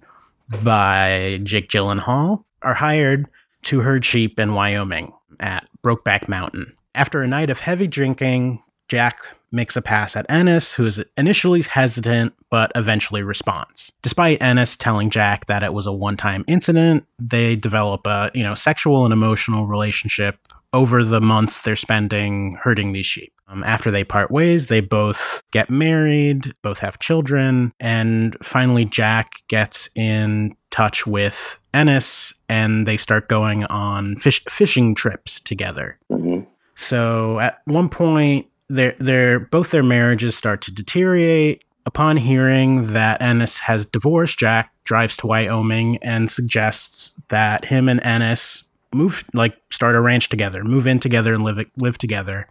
by 0.63 1.41
Jake 1.43 1.69
Gyllenhaal, 1.69 2.45
are 2.63 2.75
hired 2.75 3.27
to 3.63 3.81
herd 3.81 4.05
sheep 4.05 4.39
in 4.39 4.55
Wyoming 4.55 5.13
at 5.41 5.67
Brokeback 5.83 6.29
Mountain. 6.29 6.73
After 6.95 7.23
a 7.23 7.29
night 7.29 7.51
of 7.51 7.61
heavy 7.61 7.89
drinking, 7.89 8.63
Jack 8.91 9.21
makes 9.53 9.77
a 9.77 9.83
pass 9.83 10.17
at 10.17 10.27
Ennis, 10.29 10.75
who 10.75 10.85
is 10.87 11.03
initially 11.17 11.63
hesitant 11.63 12.35
but 12.51 12.73
eventually 12.75 13.23
responds. 13.23 13.93
Despite 14.03 14.43
Ennis 14.43 14.77
telling 14.77 15.11
Jack 15.11 15.47
that 15.47 15.63
it 15.63 15.73
was 15.73 15.87
a 15.87 15.93
one-time 15.93 16.45
incident, 16.49 17.07
they 17.19 17.55
develop 17.55 18.07
a, 18.07 18.31
you 18.35 18.43
know, 18.43 18.57
sexual 18.57 19.05
and 19.05 19.13
emotional 19.13 19.67
relationship 19.67 20.37
over 20.73 21.05
the 21.05 21.21
months 21.21 21.59
they're 21.59 21.77
spending 21.77 22.59
herding 22.61 22.93
these 22.93 23.07
sheep. 23.07 23.33
Um, 23.49 23.65
after 23.65 23.91
they 23.91 24.05
part 24.05 24.31
ways, 24.31 24.69
they 24.69 24.81
both 24.81 25.43
get 25.51 25.71
married, 25.71 26.55
both 26.63 26.79
have 26.79 27.01
children, 27.01 27.73
and 27.81 28.37
finally 28.43 28.85
Jack 28.85 29.43
gets 29.49 29.89
in 29.97 30.55
touch 30.71 31.07
with 31.07 31.59
Ennis 31.75 32.33
and 32.49 32.87
they 32.87 32.97
start 32.97 33.29
going 33.29 33.65
on 33.65 34.17
fish- 34.17 34.45
fishing 34.49 34.95
trips 34.95 35.41
together. 35.41 35.99
Mhm. 36.11 36.47
So 36.77 37.41
at 37.41 37.61
one 37.65 37.89
point, 37.89 38.47
their 38.71 38.95
their 38.99 39.41
both 39.41 39.71
their 39.71 39.83
marriages 39.83 40.37
start 40.37 40.63
to 40.63 40.73
deteriorate. 40.73 41.65
Upon 41.87 42.19
hearing 42.19 42.93
that 42.93 43.21
Ennis 43.21 43.59
has 43.61 43.87
divorced, 43.87 44.39
Jack 44.39 44.73
drives 44.85 45.17
to 45.19 45.27
Wyoming 45.27 45.97
and 45.99 46.31
suggests 46.31 47.15
that 47.29 47.65
him 47.65 47.89
and 47.89 48.01
Ennis 48.05 48.65
move 48.93 49.25
like 49.35 49.57
start 49.71 49.97
a 49.97 50.01
ranch 50.01 50.29
together, 50.29 50.63
move 50.63 50.87
in 50.87 51.01
together 51.01 51.35
and 51.35 51.43
live 51.43 51.67
live 51.79 51.99
together. 51.99 52.47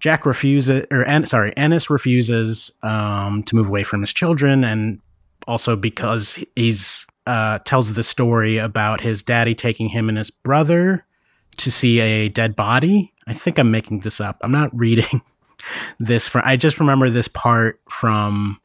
Jack 0.00 0.26
refuses, 0.26 0.84
or 0.90 1.04
En- 1.04 1.24
sorry, 1.24 1.56
Ennis 1.56 1.88
refuses 1.88 2.70
um, 2.82 3.42
to 3.44 3.56
move 3.56 3.68
away 3.68 3.84
from 3.84 4.02
his 4.02 4.12
children, 4.12 4.62
and 4.64 5.00
also 5.46 5.76
because 5.76 6.38
he's 6.56 7.06
uh, 7.26 7.60
tells 7.60 7.94
the 7.94 8.02
story 8.02 8.58
about 8.58 9.00
his 9.00 9.22
daddy 9.22 9.54
taking 9.54 9.88
him 9.88 10.08
and 10.10 10.18
his 10.18 10.30
brother 10.30 11.06
to 11.58 11.70
see 11.70 12.00
a 12.00 12.28
dead 12.28 12.54
body. 12.56 13.12
I 13.26 13.32
think 13.34 13.58
I'm 13.58 13.70
making 13.70 14.00
this 14.00 14.20
up. 14.20 14.36
I'm 14.42 14.52
not 14.52 14.70
reading 14.76 15.22
this 15.98 16.28
from. 16.28 16.42
I 16.44 16.56
just 16.56 16.78
remember 16.80 17.08
this 17.10 17.28
part 17.28 17.80
from 17.88 18.60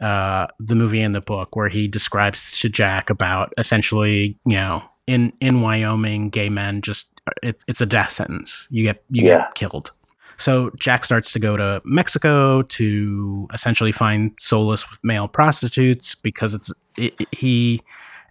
uh, 0.00 0.46
the 0.58 0.74
movie 0.74 1.00
and 1.00 1.14
the 1.14 1.20
book 1.20 1.54
where 1.56 1.68
he 1.68 1.86
describes 1.88 2.58
to 2.60 2.68
Jack 2.68 3.10
about 3.10 3.52
essentially, 3.58 4.38
you 4.46 4.54
know, 4.56 4.82
in 5.06 5.32
in 5.40 5.60
Wyoming, 5.60 6.30
gay 6.30 6.48
men 6.48 6.80
just 6.82 7.20
it, 7.42 7.62
it's 7.68 7.80
a 7.80 7.86
death 7.86 8.10
sentence. 8.12 8.66
You 8.70 8.84
get 8.84 9.04
you 9.10 9.26
Yeah. 9.26 9.38
get 9.44 9.54
killed. 9.54 9.90
So 10.36 10.70
Jack 10.78 11.04
starts 11.04 11.30
to 11.32 11.38
go 11.38 11.56
to 11.56 11.80
Mexico 11.84 12.62
to 12.62 13.46
essentially 13.54 13.92
find 13.92 14.32
solace 14.40 14.90
with 14.90 14.98
male 15.04 15.28
prostitutes 15.28 16.14
because 16.16 16.54
it's 16.54 16.72
it, 16.96 17.14
it- 17.20 17.28
he 17.32 17.82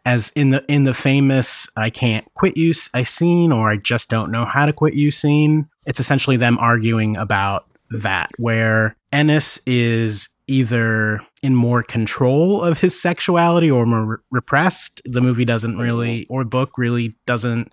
as 0.06 0.32
in 0.36 0.50
the 0.50 0.64
in 0.72 0.84
the 0.84 0.94
famous 0.94 1.68
I 1.78 1.90
can't 1.90 2.26
quit 2.34 2.58
you 2.58 2.74
I 2.94 3.04
scene 3.04 3.52
or 3.52 3.70
I 3.70 3.78
just 3.78 4.10
don't 4.10 4.32
know 4.32 4.46
how 4.46 4.66
to 4.66 4.74
quit 4.74 4.94
you 4.94 5.12
scene. 5.12 5.70
It's 5.86 6.00
essentially 6.00 6.38
them 6.38 6.58
arguing 6.58 7.16
about 7.18 7.66
that 7.92 8.32
where 8.38 8.96
Ennis 9.12 9.60
is 9.66 10.30
either 10.48 11.22
in 11.42 11.56
more 11.56 11.84
control 11.84 12.62
of 12.62 12.80
his 12.80 13.00
sexuality 13.00 13.72
or 13.72 13.86
more 13.86 14.06
re- 14.06 14.18
repressed. 14.32 15.02
The 15.06 15.22
movie 15.22 15.46
doesn't 15.46 15.78
really 15.78 16.26
or 16.30 16.44
book 16.44 16.78
really 16.78 17.16
doesn't 17.26 17.72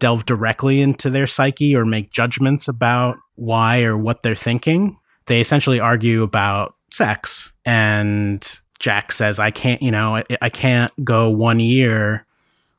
delve 0.00 0.26
directly 0.26 0.80
into 0.80 1.10
their 1.10 1.26
psyche 1.26 1.74
or 1.74 1.84
make 1.84 2.10
judgments 2.10 2.68
about 2.68 3.18
why 3.34 3.82
or 3.82 3.96
what 3.96 4.22
they're 4.22 4.34
thinking. 4.34 4.96
They 5.26 5.40
essentially 5.40 5.80
argue 5.80 6.22
about 6.22 6.74
sex 6.92 7.52
and 7.64 8.60
Jack 8.78 9.12
says 9.12 9.38
I 9.38 9.50
can't, 9.50 9.82
you 9.82 9.90
know, 9.90 10.16
I, 10.16 10.24
I 10.42 10.50
can't 10.50 10.92
go 11.04 11.28
one 11.28 11.60
year 11.60 12.26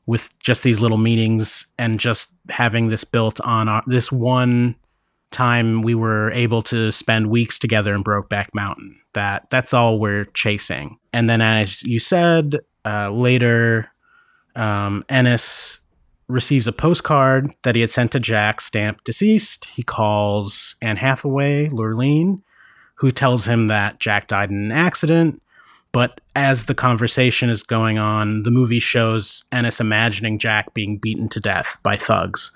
with 0.06 0.36
just 0.40 0.62
these 0.62 0.80
little 0.80 0.98
meetings 0.98 1.66
and 1.78 2.00
just 2.00 2.34
having 2.48 2.88
this 2.88 3.04
built 3.04 3.40
on 3.42 3.68
our, 3.68 3.82
this 3.86 4.10
one 4.10 4.74
time 5.30 5.82
we 5.82 5.94
were 5.94 6.30
able 6.32 6.62
to 6.62 6.90
spend 6.90 7.30
weeks 7.30 7.58
together 7.58 7.94
in 7.94 8.02
Brokeback 8.02 8.48
Mountain. 8.54 8.98
That 9.12 9.48
that's 9.50 9.74
all 9.74 9.98
we're 9.98 10.24
chasing. 10.26 10.98
And 11.12 11.28
then, 11.28 11.40
as 11.40 11.82
you 11.82 11.98
said 11.98 12.58
uh, 12.84 13.10
later, 13.10 13.90
um, 14.56 15.04
Ennis 15.08 15.80
receives 16.28 16.66
a 16.66 16.72
postcard 16.72 17.52
that 17.62 17.74
he 17.74 17.80
had 17.80 17.90
sent 17.90 18.12
to 18.12 18.20
Jack, 18.20 18.60
stamped 18.60 19.04
deceased. 19.04 19.64
He 19.66 19.82
calls 19.82 20.76
Anne 20.80 20.96
Hathaway, 20.96 21.68
Lurleen, 21.68 22.42
who 22.96 23.10
tells 23.10 23.46
him 23.46 23.66
that 23.66 23.98
Jack 23.98 24.28
died 24.28 24.50
in 24.50 24.64
an 24.66 24.72
accident. 24.72 25.42
But 25.92 26.20
as 26.36 26.66
the 26.66 26.74
conversation 26.74 27.50
is 27.50 27.62
going 27.62 27.98
on, 27.98 28.44
the 28.44 28.50
movie 28.50 28.78
shows 28.78 29.44
Ennis 29.50 29.80
imagining 29.80 30.38
Jack 30.38 30.72
being 30.72 30.98
beaten 30.98 31.28
to 31.30 31.40
death 31.40 31.78
by 31.82 31.96
thugs, 31.96 32.52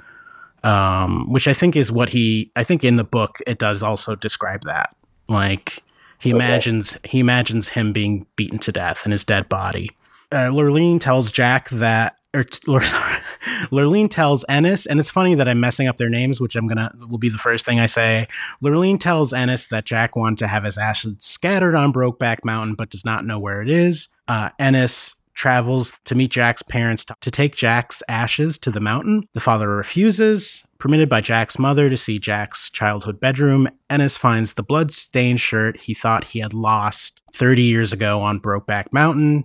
um, 0.63 1.31
which 1.31 1.49
I 1.49 1.53
think 1.55 1.75
is 1.77 1.91
what 1.91 2.11
he. 2.11 2.51
I 2.57 2.63
think 2.65 2.85
in 2.85 2.97
the 2.97 3.05
book 3.05 3.39
it 3.47 3.59
does 3.59 3.83
also 3.83 4.15
describe 4.15 4.63
that. 4.65 4.95
Like 5.29 5.83
he 6.21 6.33
Okay. 6.33 6.37
imagines 6.45 6.97
he 7.05 7.19
imagines 7.19 7.69
him 7.69 7.93
being 7.93 8.27
beaten 8.37 8.59
to 8.61 8.73
death 8.73 9.05
and 9.05 9.13
his 9.13 9.25
dead 9.25 9.49
body. 9.49 9.91
Uh, 10.33 10.49
Lurleen 10.51 11.01
tells 11.01 11.31
Jack 11.33 11.69
that, 11.71 12.19
or 12.35 12.45
sorry, 12.83 13.21
Lurleen 13.71 14.11
tells 14.11 14.45
Ennis, 14.49 14.87
and 14.87 15.01
it's 15.01 15.11
funny 15.11 15.35
that 15.35 15.49
I'm 15.49 15.61
messing 15.61 15.89
up 15.89 15.97
their 15.97 16.11
names, 16.11 16.41
which 16.41 16.57
I'm 16.57 16.67
gonna 16.67 16.93
will 17.09 17.19
be 17.19 17.29
the 17.29 17.39
first 17.39 17.65
thing 17.65 17.81
I 17.81 17.87
say. 17.87 18.29
Lurleen 18.63 18.99
tells 18.99 19.33
Ennis 19.33 19.69
that 19.69 19.85
Jack 19.85 20.17
wanted 20.17 20.39
to 20.39 20.47
have 20.47 20.65
his 20.65 20.77
ashes 20.79 21.15
scattered 21.21 21.75
on 21.75 21.93
Brokeback 21.93 22.45
Mountain, 22.45 22.75
but 22.75 22.91
does 22.91 23.05
not 23.05 23.25
know 23.25 23.39
where 23.39 23.63
it 23.63 23.71
is. 23.71 24.09
Uh, 24.29 24.51
Ennis 24.59 25.15
travels 25.35 25.93
to 26.05 26.15
meet 26.15 26.31
Jack's 26.31 26.63
parents 26.63 27.05
to, 27.05 27.15
to 27.21 27.31
take 27.31 27.57
Jack's 27.57 28.03
ashes 28.09 28.59
to 28.61 28.71
the 28.71 28.81
mountain. 28.81 29.29
The 29.33 29.41
father 29.41 29.69
refuses. 29.69 30.65
Permitted 30.79 31.09
by 31.09 31.23
Jack's 31.23 31.59
mother 31.59 31.89
to 31.89 31.97
see 31.97 32.19
Jack's 32.19 32.69
childhood 32.71 33.19
bedroom, 33.19 33.69
Ennis 33.89 34.17
finds 34.17 34.55
the 34.55 34.63
blood-stained 34.63 35.41
shirt 35.41 35.81
he 35.81 35.95
thought 35.95 36.25
he 36.25 36.41
had 36.41 36.53
lost 36.53 37.23
30 37.33 37.63
years 37.63 37.93
ago 37.93 38.21
on 38.21 38.39
Brokeback 38.41 38.93
Mountain. 38.93 39.45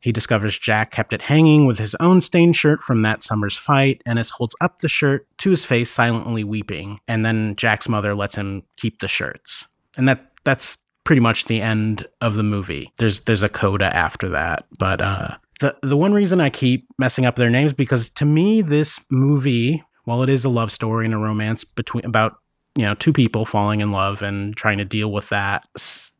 He 0.00 0.12
discovers 0.12 0.58
Jack 0.58 0.90
kept 0.90 1.12
it 1.12 1.22
hanging 1.22 1.66
with 1.66 1.78
his 1.78 1.94
own 2.00 2.20
stained 2.20 2.56
shirt 2.56 2.82
from 2.82 3.02
that 3.02 3.22
summer's 3.22 3.56
fight. 3.56 4.02
Ennis 4.06 4.30
holds 4.30 4.56
up 4.60 4.78
the 4.78 4.88
shirt 4.88 5.26
to 5.38 5.50
his 5.50 5.64
face, 5.64 5.90
silently 5.90 6.44
weeping, 6.44 7.00
and 7.06 7.24
then 7.24 7.54
Jack's 7.56 7.88
mother 7.88 8.14
lets 8.14 8.34
him 8.34 8.62
keep 8.76 9.00
the 9.00 9.08
shirts. 9.08 9.66
And 9.96 10.08
that 10.08 10.32
that's 10.44 10.78
pretty 11.04 11.20
much 11.20 11.46
the 11.46 11.60
end 11.60 12.06
of 12.20 12.34
the 12.34 12.42
movie. 12.42 12.92
There's 12.96 13.20
there's 13.20 13.42
a 13.42 13.48
coda 13.48 13.94
after 13.94 14.28
that, 14.30 14.66
but 14.78 15.00
uh, 15.00 15.36
the 15.60 15.76
the 15.82 15.96
one 15.96 16.12
reason 16.12 16.40
I 16.40 16.50
keep 16.50 16.86
messing 16.98 17.26
up 17.26 17.36
their 17.36 17.50
names 17.50 17.72
because 17.72 18.08
to 18.10 18.24
me 18.24 18.62
this 18.62 19.00
movie, 19.10 19.82
while 20.04 20.22
it 20.22 20.28
is 20.28 20.44
a 20.44 20.48
love 20.48 20.72
story 20.72 21.04
and 21.04 21.14
a 21.14 21.18
romance 21.18 21.64
between 21.64 22.04
about 22.04 22.36
you 22.80 22.86
know 22.86 22.94
two 22.94 23.12
people 23.12 23.44
falling 23.44 23.82
in 23.82 23.92
love 23.92 24.22
and 24.22 24.56
trying 24.56 24.78
to 24.78 24.86
deal 24.86 25.12
with 25.12 25.28
that 25.28 25.66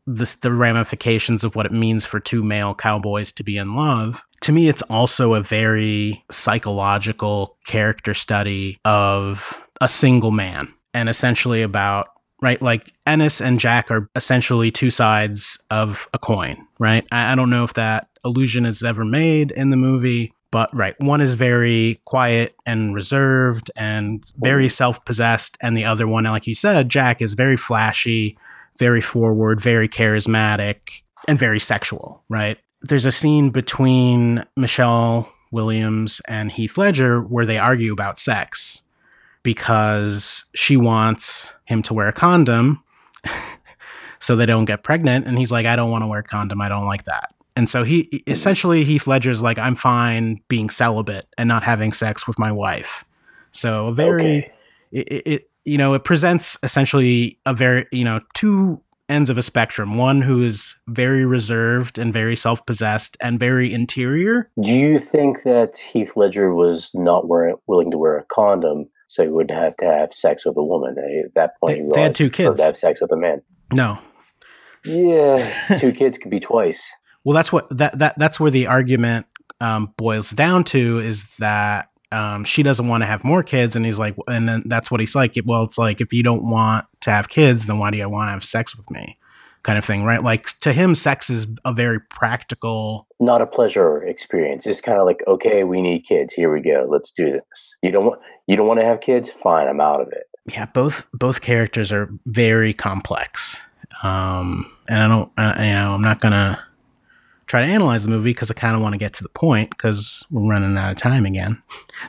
this, 0.05 0.35
the 0.35 0.51
ramifications 0.51 1.43
of 1.43 1.55
what 1.55 1.65
it 1.65 1.71
means 1.71 2.05
for 2.05 2.19
two 2.19 2.43
male 2.43 2.75
cowboys 2.75 3.31
to 3.33 3.43
be 3.43 3.57
in 3.57 3.75
love. 3.75 4.23
To 4.41 4.51
me 4.51 4.69
it's 4.69 4.83
also 4.83 5.33
a 5.33 5.41
very 5.41 6.23
psychological 6.29 7.57
character 7.65 8.13
study 8.13 8.79
of 8.85 9.59
a 9.81 9.89
single 9.89 10.29
man 10.29 10.71
and 10.93 11.09
essentially 11.09 11.63
about 11.63 12.09
right 12.43 12.61
like 12.61 12.93
ennis 13.07 13.41
and 13.41 13.59
jack 13.59 13.89
are 13.89 14.07
essentially 14.15 14.69
two 14.69 14.91
sides 14.91 15.57
of 15.71 16.07
a 16.13 16.19
coin 16.19 16.67
right? 16.77 17.07
I, 17.11 17.31
I 17.31 17.35
don't 17.35 17.49
know 17.49 17.63
if 17.63 17.73
that 17.73 18.07
illusion 18.23 18.67
is 18.67 18.83
ever 18.83 19.03
made 19.03 19.49
in 19.49 19.71
the 19.71 19.77
movie 19.77 20.31
but 20.51 20.69
right 20.75 20.95
one 20.99 21.21
is 21.21 21.33
very 21.33 21.99
quiet 22.05 22.55
and 22.65 22.93
reserved 22.93 23.71
and 23.75 24.23
very 24.37 24.65
mm-hmm. 24.65 24.69
self-possessed 24.69 25.57
and 25.61 25.77
the 25.77 25.85
other 25.85 26.07
one 26.07 26.23
like 26.25 26.47
you 26.47 26.55
said 26.55 26.89
jack 26.89 27.21
is 27.21 27.33
very 27.33 27.57
flashy 27.57 28.37
very 28.77 29.01
forward 29.01 29.59
very 29.59 29.87
charismatic 29.87 31.01
and 31.27 31.39
very 31.39 31.59
sexual 31.59 32.23
right 32.29 32.57
there's 32.83 33.05
a 33.05 33.11
scene 33.11 33.49
between 33.49 34.45
michelle 34.55 35.31
williams 35.51 36.21
and 36.27 36.51
heath 36.51 36.77
ledger 36.77 37.21
where 37.21 37.45
they 37.45 37.57
argue 37.57 37.91
about 37.91 38.19
sex 38.19 38.83
because 39.43 40.45
she 40.53 40.77
wants 40.77 41.53
him 41.65 41.81
to 41.83 41.93
wear 41.93 42.07
a 42.07 42.13
condom 42.13 42.83
so 44.19 44.35
they 44.35 44.45
don't 44.45 44.65
get 44.65 44.83
pregnant. 44.83 45.27
And 45.27 45.37
he's 45.37 45.51
like, 45.51 45.65
I 45.65 45.75
don't 45.75 45.91
want 45.91 46.03
to 46.03 46.07
wear 46.07 46.19
a 46.19 46.23
condom. 46.23 46.61
I 46.61 46.69
don't 46.69 46.85
like 46.85 47.05
that. 47.05 47.33
And 47.55 47.67
so 47.69 47.83
he 47.83 48.23
essentially 48.27 48.83
Heath 48.83 49.07
Ledger's 49.07 49.41
like, 49.41 49.59
I'm 49.59 49.75
fine 49.75 50.39
being 50.47 50.69
celibate 50.69 51.27
and 51.37 51.47
not 51.47 51.63
having 51.63 51.91
sex 51.91 52.25
with 52.27 52.39
my 52.39 52.51
wife. 52.51 53.03
So 53.51 53.87
a 53.87 53.93
very 53.93 54.21
Okay. 54.21 54.51
it, 54.91 55.27
it, 55.27 55.49
you 55.65 55.77
know 55.77 55.93
it 55.93 56.03
presents 56.03 56.57
essentially 56.63 57.37
a 57.45 57.53
very 57.53 57.85
you 57.91 58.03
know 58.05 58.19
two 58.33 58.81
ends 59.09 59.29
of 59.29 59.37
a 59.37 59.41
spectrum. 59.41 59.97
One 59.97 60.21
who 60.21 60.41
is 60.41 60.75
very 60.87 61.25
reserved 61.25 61.97
and 61.99 62.13
very 62.13 62.35
self-possessed 62.37 63.17
and 63.19 63.37
very 63.37 63.73
interior. 63.73 64.49
Do 64.63 64.71
you 64.71 64.99
think 64.99 65.43
that 65.43 65.77
Heath 65.79 66.13
Ledger 66.15 66.53
was 66.53 66.89
not 66.93 67.27
wearing, 67.27 67.55
willing 67.67 67.91
to 67.91 67.97
wear 67.97 68.17
a 68.17 68.23
condom, 68.33 68.85
so 69.09 69.23
he 69.23 69.27
wouldn't 69.29 69.59
have 69.59 69.75
to 69.77 69.85
have 69.85 70.13
sex 70.13 70.45
with 70.45 70.55
a 70.55 70.63
woman? 70.63 70.95
At 71.25 71.33
that 71.35 71.59
point, 71.59 71.77
They- 71.79 71.83
he 71.83 71.89
they 71.93 72.01
had 72.03 72.15
two 72.15 72.29
kids. 72.29 72.59
To 72.61 72.65
have 72.65 72.77
sex 72.77 73.01
with 73.01 73.11
a 73.11 73.17
man. 73.17 73.41
No, 73.73 73.99
Yeah, 74.85 75.77
two 75.79 75.91
kids 75.91 76.17
could 76.17 76.31
be 76.31 76.39
twice. 76.39 76.89
Well, 77.23 77.35
that's 77.35 77.51
what 77.51 77.75
that 77.77 77.97
that 77.99 78.17
that's 78.17 78.39
where 78.39 78.51
the 78.51 78.67
argument 78.67 79.27
um, 79.59 79.93
boils 79.97 80.31
down 80.31 80.63
to 80.65 80.99
is 80.99 81.25
that 81.37 81.89
um, 82.11 82.43
she 82.43 82.61
doesn't 82.63 82.87
want 82.87 83.03
to 83.03 83.05
have 83.05 83.23
more 83.23 83.43
kids, 83.43 83.75
and 83.75 83.85
he's 83.85 83.99
like, 83.99 84.15
and 84.27 84.49
then 84.49 84.63
that's 84.65 84.91
what 84.91 84.99
he's 84.99 85.15
like. 85.15 85.37
Well, 85.45 85.63
it's 85.63 85.77
like 85.77 86.01
if 86.01 86.11
you 86.11 86.23
don't 86.23 86.49
want 86.49 86.85
to 87.01 87.11
have 87.11 87.29
kids, 87.29 87.67
then 87.67 87.79
why 87.79 87.91
do 87.91 87.97
you 87.97 88.09
want 88.09 88.27
to 88.27 88.31
have 88.31 88.43
sex 88.43 88.75
with 88.75 88.89
me? 88.91 89.17
Kind 89.63 89.77
of 89.77 89.85
thing, 89.85 90.03
right? 90.03 90.23
Like 90.23 90.47
to 90.61 90.73
him, 90.73 90.95
sex 90.95 91.29
is 91.29 91.45
a 91.63 91.71
very 91.71 91.99
practical. 91.99 93.07
Not 93.19 93.41
a 93.41 93.45
pleasure 93.45 94.03
experience. 94.03 94.65
It's 94.65 94.81
kind 94.81 94.97
of 94.97 95.05
like, 95.05 95.23
okay, 95.27 95.63
we 95.63 95.81
need 95.81 96.01
kids. 96.01 96.33
Here 96.33 96.51
we 96.51 96.61
go. 96.61 96.87
Let's 96.89 97.11
do 97.11 97.31
this. 97.31 97.75
You 97.83 97.91
don't 97.91 98.05
want 98.05 98.21
you 98.47 98.57
don't 98.57 98.67
want 98.67 98.79
to 98.79 98.85
have 98.85 99.01
kids? 99.01 99.29
Fine, 99.29 99.67
I'm 99.67 99.79
out 99.79 100.01
of 100.01 100.07
it. 100.11 100.23
Yeah, 100.51 100.65
both 100.65 101.05
both 101.13 101.41
characters 101.41 101.91
are 101.91 102.09
very 102.25 102.73
complex, 102.73 103.61
um, 104.01 104.69
and 104.89 105.03
I 105.03 105.07
don't, 105.07 105.31
uh, 105.37 105.53
you 105.59 105.71
know, 105.73 105.93
I'm 105.93 106.01
not 106.01 106.19
gonna 106.19 106.59
try 107.51 107.65
to 107.65 107.67
analyze 107.67 108.03
the 108.03 108.09
movie 108.09 108.29
because 108.29 108.49
I 108.49 108.53
kind 108.53 108.77
of 108.77 108.81
want 108.81 108.93
to 108.93 108.97
get 108.97 109.11
to 109.15 109.23
the 109.23 109.29
point 109.29 109.71
because 109.71 110.25
we're 110.31 110.49
running 110.49 110.77
out 110.77 110.91
of 110.91 110.97
time 110.97 111.25
again. 111.25 111.61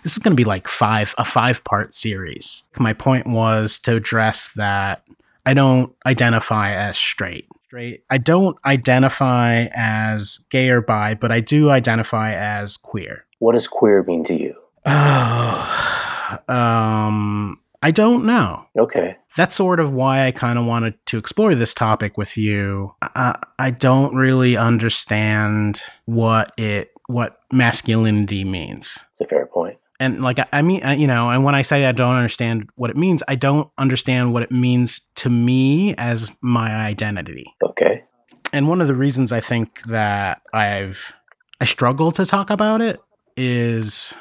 This 0.04 0.12
is 0.12 0.18
going 0.18 0.30
to 0.30 0.40
be 0.40 0.44
like 0.44 0.68
five 0.68 1.16
a 1.18 1.24
five 1.24 1.64
part 1.64 1.94
series. 1.94 2.62
My 2.78 2.92
point 2.92 3.26
was 3.26 3.80
to 3.80 3.96
address 3.96 4.50
that 4.54 5.02
I 5.44 5.52
don't 5.54 5.92
identify 6.06 6.72
as 6.72 6.96
straight. 6.96 7.48
Straight. 7.66 8.04
I 8.08 8.18
don't 8.18 8.56
identify 8.64 9.68
as 9.74 10.38
gay 10.48 10.70
or 10.70 10.80
bi, 10.80 11.14
but 11.14 11.32
I 11.32 11.40
do 11.40 11.70
identify 11.70 12.34
as 12.34 12.76
queer. 12.76 13.24
What 13.40 13.54
does 13.54 13.66
queer 13.66 14.04
mean 14.04 14.22
to 14.26 14.34
you? 14.34 14.54
Oh, 14.86 16.38
um, 16.48 17.58
I 17.82 17.90
don't 17.90 18.24
know 18.24 18.64
Okay. 18.78 19.16
that's 19.36 19.56
sort 19.56 19.80
of 19.80 19.92
why 19.92 20.26
I 20.26 20.30
kind 20.30 20.58
of 20.58 20.64
wanted 20.64 20.94
to 21.06 21.18
explore 21.18 21.54
this 21.54 21.74
topic 21.74 22.16
with 22.16 22.36
you. 22.36 22.94
I, 23.02 23.36
I 23.58 23.70
don't 23.70 24.14
really 24.14 24.56
understand 24.56 25.82
what 26.06 26.52
it 26.56 26.90
what 27.08 27.40
masculinity 27.52 28.44
means. 28.44 29.04
It's 29.10 29.20
a 29.20 29.24
fair 29.24 29.46
point. 29.46 29.78
And 30.00 30.22
like 30.22 30.38
I, 30.38 30.46
I 30.52 30.62
mean, 30.62 30.82
I, 30.82 30.94
you 30.94 31.06
know, 31.06 31.30
and 31.30 31.44
when 31.44 31.54
I 31.54 31.62
say 31.62 31.84
I 31.84 31.92
don't 31.92 32.14
understand 32.14 32.70
what 32.76 32.90
it 32.90 32.96
means, 32.96 33.22
I 33.28 33.34
don't 33.34 33.68
understand 33.78 34.32
what 34.32 34.42
it 34.42 34.50
means 34.50 35.00
to 35.16 35.28
me 35.28 35.94
as 35.96 36.30
my 36.40 36.74
identity. 36.74 37.46
Okay. 37.62 38.04
And 38.52 38.68
one 38.68 38.80
of 38.80 38.88
the 38.88 38.94
reasons 38.94 39.32
I 39.32 39.40
think 39.40 39.82
that 39.84 40.42
I've 40.52 41.12
I 41.60 41.64
struggle 41.64 42.10
to 42.12 42.26
talk 42.26 42.50
about 42.50 42.80
it 42.80 43.00
is 43.36 44.14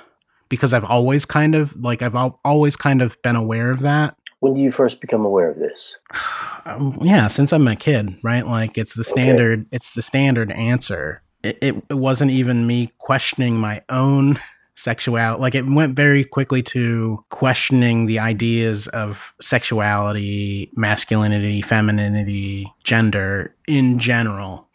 because 0.51 0.72
I've 0.74 0.84
always 0.86 1.25
kind 1.25 1.55
of 1.55 1.75
like 1.81 2.03
I've 2.03 2.13
al- 2.13 2.39
always 2.46 2.75
kind 2.75 3.01
of 3.01 3.20
been 3.24 3.36
aware 3.36 3.72
of 3.72 3.79
that 3.79 4.15
When 4.41 4.53
do 4.53 4.60
you 4.60 4.72
first 4.72 5.01
become 5.01 5.25
aware 5.25 5.50
of 5.50 5.58
this? 5.58 5.98
Um, 6.63 7.00
yeah, 7.01 7.27
since 7.27 7.51
I'm 7.53 7.67
a 7.67 7.75
kid, 7.75 8.13
right? 8.24 8.46
Like 8.46 8.77
it's 8.77 8.93
the 8.93 9.03
standard. 9.03 9.65
It's 9.72 9.89
the 9.96 10.03
standard 10.03 10.51
answer. 10.51 11.24
It, 11.41 11.58
it, 11.60 11.75
it 11.89 11.96
wasn't 11.96 12.29
even 12.29 12.67
me 12.67 12.91
questioning 13.00 13.55
my 13.58 13.81
own 13.89 14.38
sexuality. 14.75 15.41
Like 15.41 15.55
it 15.55 15.65
went 15.65 15.96
very 15.96 16.24
quickly 16.24 16.62
to 16.63 17.25
questioning 17.29 18.05
the 18.05 18.20
ideas 18.20 18.88
of 18.89 19.34
sexuality, 19.41 20.70
masculinity, 20.75 21.63
femininity, 21.63 22.72
gender 22.84 23.55
in 23.67 23.98
general, 23.98 24.68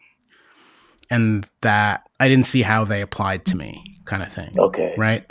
and 1.09 1.47
that 1.61 2.05
I 2.19 2.27
didn't 2.27 2.47
see 2.47 2.63
how 2.63 2.83
they 2.83 3.01
applied 3.01 3.45
to 3.45 3.55
me, 3.55 3.97
kind 4.03 4.23
of 4.23 4.33
thing 4.33 4.53
Okay. 4.59 4.93
right? 4.97 5.25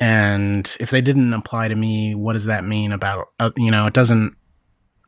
And 0.00 0.76
if 0.78 0.90
they 0.90 1.00
didn't 1.00 1.32
apply 1.32 1.68
to 1.68 1.74
me, 1.74 2.14
what 2.14 2.34
does 2.34 2.44
that 2.44 2.64
mean 2.64 2.92
about 2.92 3.28
uh, 3.40 3.50
you 3.56 3.70
know? 3.70 3.86
It 3.86 3.94
doesn't. 3.94 4.36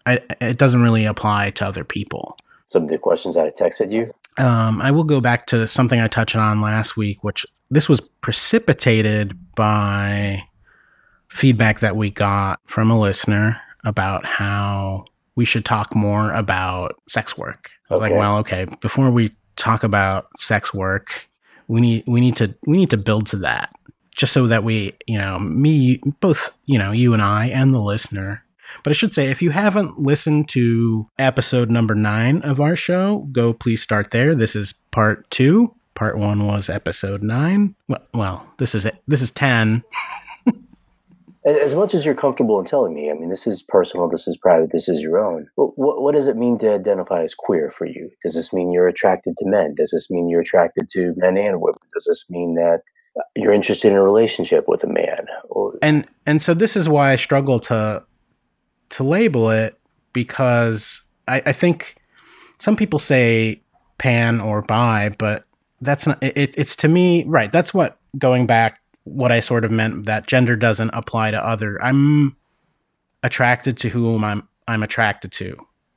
I, 0.06 0.20
it 0.40 0.58
doesn't 0.58 0.82
really 0.82 1.04
apply 1.04 1.50
to 1.50 1.66
other 1.66 1.84
people. 1.84 2.36
Some 2.68 2.84
of 2.84 2.88
the 2.88 2.98
questions 2.98 3.34
that 3.34 3.44
I 3.44 3.50
texted 3.50 3.92
you. 3.92 4.12
Um, 4.42 4.80
I 4.80 4.90
will 4.90 5.04
go 5.04 5.20
back 5.20 5.46
to 5.46 5.66
something 5.66 6.00
I 6.00 6.08
touched 6.08 6.36
on 6.36 6.60
last 6.60 6.96
week, 6.96 7.22
which 7.22 7.44
this 7.70 7.88
was 7.88 8.00
precipitated 8.22 9.36
by 9.54 10.42
feedback 11.28 11.80
that 11.80 11.96
we 11.96 12.10
got 12.10 12.60
from 12.66 12.90
a 12.90 12.98
listener 12.98 13.60
about 13.84 14.24
how 14.24 15.04
we 15.36 15.44
should 15.44 15.64
talk 15.64 15.94
more 15.94 16.32
about 16.32 16.96
sex 17.08 17.36
work. 17.36 17.70
I 17.88 17.94
was 17.94 18.00
like, 18.00 18.12
well, 18.12 18.38
okay, 18.38 18.66
before 18.80 19.10
we 19.10 19.34
talk 19.56 19.84
about 19.84 20.26
sex 20.38 20.72
work, 20.72 21.28
we 21.68 21.80
need 21.80 22.04
we 22.06 22.20
need 22.20 22.36
to 22.36 22.54
we 22.66 22.76
need 22.76 22.90
to 22.90 22.96
build 22.96 23.26
to 23.28 23.36
that 23.38 23.70
just 24.20 24.34
so 24.34 24.46
that 24.46 24.62
we, 24.62 24.92
you 25.06 25.16
know, 25.16 25.38
me 25.38 25.98
both, 26.20 26.52
you 26.66 26.78
know, 26.78 26.92
you 26.92 27.14
and 27.14 27.22
I 27.22 27.46
and 27.46 27.72
the 27.72 27.80
listener 27.80 28.44
but 28.82 28.90
I 28.90 28.94
should 28.94 29.14
say, 29.14 29.30
if 29.30 29.42
you 29.42 29.50
haven't 29.50 30.00
listened 30.00 30.48
to 30.50 31.08
episode 31.18 31.70
number 31.70 31.94
nine 31.94 32.42
of 32.42 32.60
our 32.60 32.76
show, 32.76 33.26
go 33.32 33.52
please 33.52 33.82
start 33.82 34.10
there. 34.10 34.34
This 34.34 34.54
is 34.56 34.72
part 34.90 35.28
two. 35.30 35.74
Part 35.94 36.16
one 36.16 36.46
was 36.46 36.70
episode 36.70 37.22
nine. 37.22 37.74
Well, 37.88 38.06
well 38.14 38.46
this 38.58 38.74
is 38.74 38.86
it. 38.86 39.02
This 39.06 39.22
is 39.22 39.30
ten. 39.30 39.82
As 41.44 41.74
much 41.74 41.94
as 41.94 42.04
you're 42.04 42.14
comfortable 42.14 42.60
in 42.60 42.66
telling 42.66 42.92
me, 42.92 43.10
I 43.10 43.14
mean, 43.14 43.30
this 43.30 43.46
is 43.46 43.62
personal, 43.62 44.10
this 44.10 44.28
is 44.28 44.36
private, 44.36 44.72
this 44.72 44.90
is 44.90 45.00
your 45.00 45.18
own. 45.18 45.48
What, 45.54 45.72
what 45.76 46.14
does 46.14 46.26
it 46.26 46.36
mean 46.36 46.58
to 46.58 46.74
identify 46.74 47.22
as 47.22 47.34
queer 47.34 47.70
for 47.70 47.86
you? 47.86 48.10
Does 48.22 48.34
this 48.34 48.52
mean 48.52 48.70
you're 48.70 48.88
attracted 48.88 49.38
to 49.38 49.46
men? 49.46 49.74
Does 49.74 49.90
this 49.90 50.10
mean 50.10 50.28
you're 50.28 50.42
attracted 50.42 50.90
to 50.90 51.14
men 51.16 51.38
and 51.38 51.62
women? 51.62 51.80
Does 51.94 52.04
this 52.06 52.28
mean 52.28 52.56
that 52.56 52.82
you're 53.36 53.52
interested 53.52 53.88
in 53.88 53.94
a 53.94 54.02
relationship 54.02 54.68
with 54.68 54.84
a 54.84 54.86
man? 54.86 55.26
Or 55.48 55.78
And 55.82 56.06
and 56.26 56.42
so 56.42 56.54
this 56.54 56.76
is 56.76 56.88
why 56.88 57.12
I 57.12 57.16
struggle 57.16 57.60
to 57.60 58.04
to 58.90 59.04
label 59.04 59.50
it 59.50 59.78
because 60.12 61.02
I, 61.28 61.42
I 61.46 61.52
think 61.52 61.96
some 62.58 62.76
people 62.76 62.98
say 62.98 63.62
pan 63.98 64.40
or 64.40 64.62
bi, 64.62 65.10
but 65.18 65.44
that's 65.80 66.06
not 66.06 66.22
it, 66.22 66.54
it's 66.56 66.76
to 66.76 66.88
me 66.88 67.24
right. 67.24 67.50
That's 67.50 67.72
what 67.72 67.98
going 68.18 68.46
back 68.46 68.80
what 69.04 69.32
I 69.32 69.40
sort 69.40 69.64
of 69.64 69.70
meant 69.70 70.04
that 70.06 70.26
gender 70.26 70.56
doesn't 70.56 70.90
apply 70.90 71.30
to 71.30 71.44
other. 71.44 71.82
I'm 71.82 72.36
attracted 73.22 73.76
to 73.78 73.88
whom 73.88 74.24
I'm 74.24 74.48
I'm 74.68 74.82
attracted 74.82 75.32
to. 75.32 75.56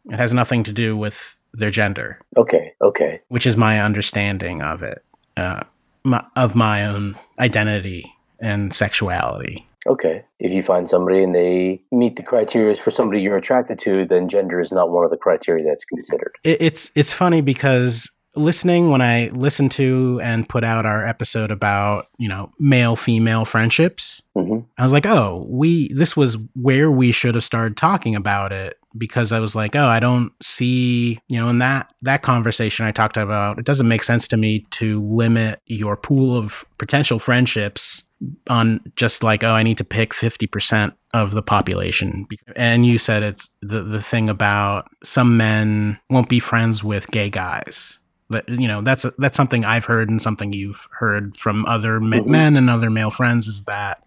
It 0.10 0.18
has 0.18 0.34
nothing 0.34 0.64
to 0.66 0.74
do 0.74 0.98
with 0.98 1.36
their 1.54 1.70
gender, 1.70 2.20
okay, 2.36 2.74
okay, 2.82 3.22
which 3.28 3.46
is 3.46 3.56
my 3.56 3.82
understanding 3.82 4.62
of 4.62 4.84
it, 4.84 5.04
uh, 5.38 5.64
my, 6.04 6.24
of 6.36 6.56
my 6.56 6.86
own 6.86 7.18
identity 7.40 8.14
and 8.40 8.74
sexuality. 8.74 9.66
okay. 9.88 10.24
If 10.40 10.52
you 10.52 10.64
find 10.64 10.90
somebody 10.90 11.24
and 11.24 11.34
they 11.34 11.82
meet 11.92 12.16
the 12.16 12.24
criteria 12.24 12.76
for 12.76 12.92
somebody 12.92 13.22
you're 13.22 13.38
attracted 13.38 13.80
to, 13.80 14.06
then 14.06 14.28
gender 14.28 14.60
is 14.60 14.72
not 14.72 14.90
one 14.90 15.06
of 15.06 15.12
the 15.12 15.18
criteria 15.18 15.64
that's 15.66 15.86
considered. 15.86 16.34
it, 16.44 16.62
it's 16.62 16.92
it's 16.96 17.14
funny 17.14 17.42
because 17.42 18.10
listening 18.36 18.90
when 18.90 19.02
I 19.02 19.30
listened 19.30 19.72
to 19.74 20.20
and 20.24 20.50
put 20.50 20.64
out 20.64 20.86
our 20.86 21.06
episode 21.06 21.52
about 21.52 22.06
you 22.18 22.28
know 22.28 22.52
male 22.60 22.96
female 22.96 23.46
friendships, 23.46 24.22
hmm 24.36 24.60
I 24.78 24.84
was 24.84 24.92
like, 24.92 25.06
oh, 25.06 25.46
we 25.50 25.94
this 25.94 26.18
was 26.18 26.38
where 26.56 26.92
we 26.92 27.12
should 27.12 27.36
have 27.36 27.44
started 27.44 27.78
talking 27.78 28.16
about 28.16 28.52
it 28.52 28.78
because 28.98 29.32
I 29.32 29.40
was 29.40 29.56
like, 29.56 29.76
oh, 29.76 29.86
I 29.88 30.00
don't 30.00 30.32
see 30.42 31.20
you 31.28 31.40
know 31.40 31.50
in 31.50 31.60
that 31.60 31.92
that 32.02 32.22
conversation 32.22 32.86
I 32.86 32.92
talked 32.92 33.18
about 33.18 33.60
it 33.60 33.66
doesn't 33.66 33.88
make 33.88 34.04
sense 34.04 34.28
to 34.30 34.38
me 34.38 34.66
to 34.72 35.02
limit 35.02 35.60
your 35.66 35.96
pool 35.98 36.38
of 36.38 36.66
potential 36.78 37.20
friendships 37.20 38.04
on 38.50 38.80
just 38.96 39.24
like 39.24 39.44
oh 39.44 39.52
I 39.54 39.64
need 39.64 39.78
to 39.80 39.84
pick 39.84 40.14
fifty 40.14 40.48
percent 40.48 40.94
of 41.14 41.32
the 41.32 41.42
population 41.44 42.26
and 42.56 42.86
you 42.86 42.98
said 42.98 43.22
it's 43.24 43.50
the 43.62 43.84
the 43.84 44.02
thing 44.02 44.30
about 44.30 44.90
some 45.04 45.38
men 45.38 46.00
won't 46.10 46.30
be 46.30 46.40
friends 46.40 46.84
with 46.84 47.12
gay 47.12 47.30
guys 47.30 48.00
that 48.30 48.48
you 48.50 48.68
know 48.68 48.82
that's 48.82 49.06
that's 49.18 49.38
something 49.38 49.66
I've 49.66 49.86
heard 49.86 50.10
and 50.10 50.22
something 50.22 50.54
you've 50.54 50.88
heard 50.92 51.36
from 51.38 51.66
other 51.66 52.00
Mhm. 52.00 52.26
men 52.28 52.56
and 52.56 52.70
other 52.70 52.90
male 52.90 53.12
friends 53.12 53.48
is 53.48 53.64
that 53.64 54.02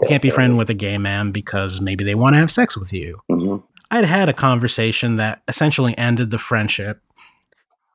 you 0.00 0.06
can't 0.06 0.22
be 0.22 0.30
friend 0.30 0.56
with 0.56 0.70
a 0.70 0.74
gay 0.74 0.96
man 0.96 1.32
because 1.32 1.80
maybe 1.80 2.04
they 2.04 2.14
want 2.14 2.34
to 2.34 2.38
have 2.38 2.52
sex 2.52 2.76
with 2.76 2.92
you. 2.92 3.20
hmm 3.28 3.56
I'd 3.90 4.04
had 4.04 4.28
a 4.28 4.32
conversation 4.34 5.16
that 5.16 5.42
essentially 5.48 5.96
ended 5.96 6.30
the 6.30 6.38
friendship 6.38 7.00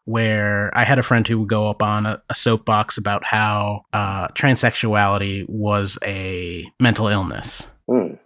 where 0.05 0.69
I 0.77 0.83
had 0.83 0.99
a 0.99 1.03
friend 1.03 1.25
who 1.27 1.39
would 1.39 1.49
go 1.49 1.69
up 1.69 1.81
on 1.81 2.05
a, 2.05 2.21
a 2.29 2.35
soapbox 2.35 2.97
about 2.97 3.23
how 3.23 3.85
uh, 3.93 4.27
transsexuality 4.29 5.47
was 5.47 5.97
a 6.03 6.65
mental 6.79 7.07
illness. 7.07 7.67
Mm. 7.89 8.17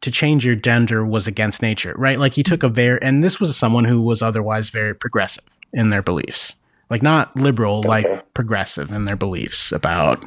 to 0.00 0.10
change 0.12 0.44
your 0.46 0.54
gender 0.56 1.04
was 1.04 1.26
against 1.28 1.60
nature, 1.62 1.92
right? 1.98 2.18
Like 2.20 2.34
he 2.34 2.42
took 2.44 2.62
a 2.62 2.68
very, 2.68 3.00
and 3.02 3.22
this 3.22 3.38
was 3.40 3.56
someone 3.56 3.84
who 3.84 4.00
was 4.00 4.22
otherwise 4.22 4.70
very 4.70 4.94
progressive 4.94 5.44
in 5.72 5.90
their 5.90 6.02
beliefs, 6.02 6.54
like 6.90 7.02
not 7.02 7.34
liberal, 7.36 7.78
Okay. 7.80 7.88
like 7.88 8.34
progressive 8.34 8.90
in 8.92 9.04
their 9.04 9.16
beliefs 9.16 9.70
about 9.72 10.24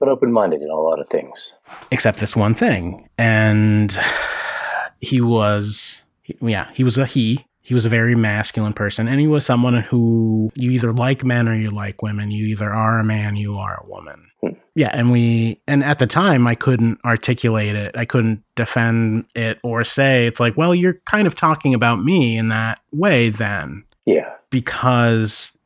But 0.00 0.08
open 0.08 0.32
minded 0.32 0.62
in 0.62 0.70
a 0.70 0.74
lot 0.80 1.00
of 1.00 1.08
things. 1.08 1.52
except 1.90 2.18
this 2.18 2.34
one 2.36 2.54
thing. 2.54 3.08
And 3.18 3.98
he 5.00 5.20
was, 5.20 6.02
yeah, 6.40 6.70
he 6.74 6.84
was 6.84 6.98
a 6.98 7.06
he. 7.06 7.44
He 7.60 7.72
was 7.72 7.86
a 7.86 7.88
very 7.88 8.14
masculine 8.14 8.74
person, 8.74 9.08
and 9.08 9.18
he 9.20 9.26
was 9.26 9.46
someone 9.46 9.76
who 9.76 10.50
you 10.54 10.70
either 10.72 10.92
like 10.92 11.24
men 11.24 11.48
or 11.48 11.54
you 11.54 11.70
like 11.70 12.02
women. 12.02 12.30
You 12.30 12.44
either 12.48 12.70
are 12.70 12.98
a 12.98 13.04
man, 13.04 13.36
you 13.36 13.56
are 13.56 13.82
a 13.82 13.88
woman. 13.88 14.26
Hmm. 14.42 14.48
Yeah, 14.74 14.90
and 14.92 15.10
we, 15.10 15.62
and 15.66 15.82
at 15.82 15.98
the 15.98 16.06
time, 16.06 16.46
I 16.46 16.56
couldn't 16.56 16.98
articulate 17.06 17.74
it. 17.74 17.96
I 17.96 18.04
couldn't 18.04 18.42
defend 18.54 19.24
it 19.34 19.60
or 19.62 19.82
say 19.82 20.26
it's 20.26 20.40
like, 20.40 20.58
well, 20.58 20.74
you're 20.74 21.00
kind 21.06 21.26
of 21.26 21.34
talking 21.36 21.72
about 21.72 22.04
me 22.04 22.36
in 22.36 22.48
that 22.48 22.80
way, 22.92 23.30
then 23.30 23.84
Yeah. 24.04 24.30
because 24.50 25.56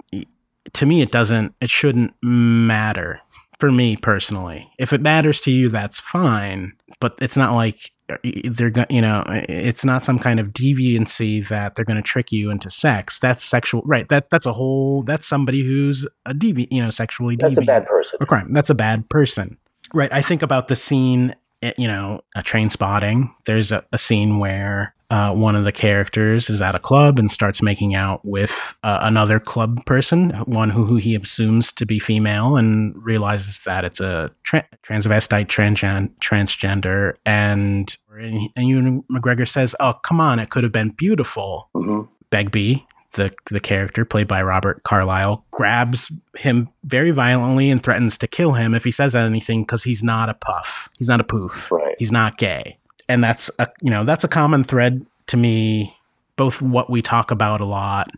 to 0.74 0.86
me 0.86 1.00
it 1.02 1.10
doesn't 1.10 1.54
it 1.62 1.70
shouldn't 1.70 2.12
matter 2.22 3.20
for 3.58 3.72
me 3.72 3.96
personally 3.96 4.70
if 4.78 4.92
it 4.92 5.00
matters 5.00 5.40
to 5.40 5.50
you 5.50 5.70
that's 5.70 5.98
fine 5.98 6.74
but 7.00 7.16
it's 7.22 7.38
not 7.38 7.54
like 7.54 7.90
they're 8.44 8.70
going 8.70 8.86
you 8.90 9.02
know 9.02 9.22
it's 9.28 9.84
not 9.84 10.04
some 10.04 10.18
kind 10.18 10.40
of 10.40 10.48
deviancy 10.48 11.46
that 11.48 11.74
they're 11.74 11.84
going 11.84 11.96
to 11.96 12.02
trick 12.02 12.32
you 12.32 12.50
into 12.50 12.70
sex 12.70 13.18
that's 13.18 13.44
sexual 13.44 13.82
right 13.84 14.08
that 14.08 14.30
that's 14.30 14.46
a 14.46 14.52
whole 14.52 15.02
that's 15.02 15.26
somebody 15.26 15.62
who's 15.62 16.06
a 16.24 16.32
deviant 16.32 16.68
you 16.70 16.82
know 16.82 16.90
sexually 16.90 17.36
deviant. 17.36 17.54
That's 17.54 17.58
a 17.58 17.62
bad 17.62 17.86
person. 17.86 18.18
a 18.20 18.26
crime. 18.26 18.52
That's 18.52 18.70
a 18.70 18.74
bad 18.74 19.08
person. 19.08 19.58
Right. 19.94 20.12
I 20.12 20.22
think 20.22 20.42
about 20.42 20.68
the 20.68 20.76
scene, 20.76 21.34
eh, 21.62 21.72
you 21.76 21.88
know, 21.88 22.20
a 22.34 22.42
Trainspotting. 22.42 23.32
There's 23.46 23.72
a, 23.72 23.84
a 23.92 23.98
scene 23.98 24.38
where 24.38 24.94
uh, 25.10 25.32
one 25.32 25.56
of 25.56 25.64
the 25.64 25.72
characters 25.72 26.50
is 26.50 26.60
at 26.60 26.74
a 26.74 26.78
club 26.78 27.18
and 27.18 27.30
starts 27.30 27.62
making 27.62 27.94
out 27.94 28.22
with 28.24 28.74
uh, 28.82 28.98
another 29.02 29.38
club 29.40 29.84
person, 29.86 30.30
one 30.44 30.68
who, 30.68 30.84
who 30.84 30.96
he 30.96 31.14
assumes 31.14 31.72
to 31.72 31.86
be 31.86 31.98
female, 31.98 32.56
and 32.56 32.94
realizes 33.02 33.60
that 33.60 33.84
it's 33.84 34.00
a 34.00 34.30
tra- 34.42 34.66
transvestite, 34.82 35.46
transgen- 35.46 36.10
transgender. 36.20 37.14
And, 37.24 37.96
and 38.10 38.68
Ewan 38.68 39.02
McGregor 39.10 39.48
says, 39.48 39.74
Oh, 39.80 39.94
come 39.94 40.20
on, 40.20 40.38
it 40.38 40.50
could 40.50 40.62
have 40.62 40.72
been 40.72 40.90
beautiful. 40.90 41.70
hmm 41.74 42.02
Begbie, 42.30 42.86
the 43.12 43.32
the 43.50 43.60
character 43.60 44.04
played 44.04 44.28
by 44.28 44.42
Robert 44.42 44.82
Carlyle, 44.82 45.44
grabs 45.50 46.12
him 46.36 46.68
very 46.84 47.10
violently 47.10 47.70
and 47.70 47.82
threatens 47.82 48.18
to 48.18 48.26
kill 48.26 48.52
him 48.52 48.74
if 48.74 48.84
he 48.84 48.90
says 48.90 49.14
anything 49.14 49.62
because 49.62 49.82
he's 49.82 50.02
not 50.02 50.28
a 50.28 50.34
puff. 50.34 50.88
He's 50.98 51.08
not 51.08 51.20
a 51.20 51.24
poof. 51.24 51.70
Right. 51.70 51.96
He's 51.98 52.12
not 52.12 52.38
gay. 52.38 52.76
And 53.08 53.24
that's 53.24 53.50
a 53.58 53.68
you 53.82 53.90
know, 53.90 54.04
that's 54.04 54.24
a 54.24 54.28
common 54.28 54.64
thread 54.64 55.04
to 55.28 55.36
me, 55.36 55.94
both 56.36 56.60
what 56.60 56.90
we 56.90 57.02
talk 57.02 57.30
about 57.30 57.60
a 57.60 57.64
lot 57.64 58.10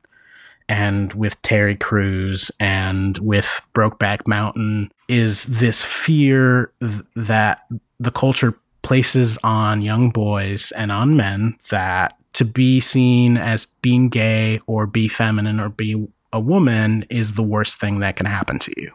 and 0.68 1.12
with 1.14 1.40
Terry 1.42 1.74
Crews 1.74 2.53
and 2.61 3.18
with 3.18 3.61
Brokeback 3.74 4.29
Mountain 4.29 4.92
is 5.09 5.44
this 5.46 5.85
fear 5.85 6.72
th- 6.81 7.03
that 7.16 7.66
the 7.98 8.12
culture 8.12 8.55
places 8.83 9.37
on 9.42 9.83
young 9.83 10.11
boys 10.11 10.70
and 10.72 10.92
on 10.92 11.16
men 11.16 11.57
that 11.70 12.16
to 12.40 12.44
be 12.46 12.81
seen 12.81 13.37
as 13.37 13.66
being 13.66 14.09
gay 14.09 14.62
or 14.66 14.87
be 14.87 15.09
feminine 15.09 15.61
or 15.61 15.68
be 15.68 16.09
a 16.33 16.40
woman 16.40 17.05
is 17.11 17.35
the 17.35 17.42
worst 17.42 17.79
thing 17.79 18.00
that 18.00 18.16
can 18.16 18.24
happen 18.24 18.59
to 18.59 18.72
you. 18.81 18.90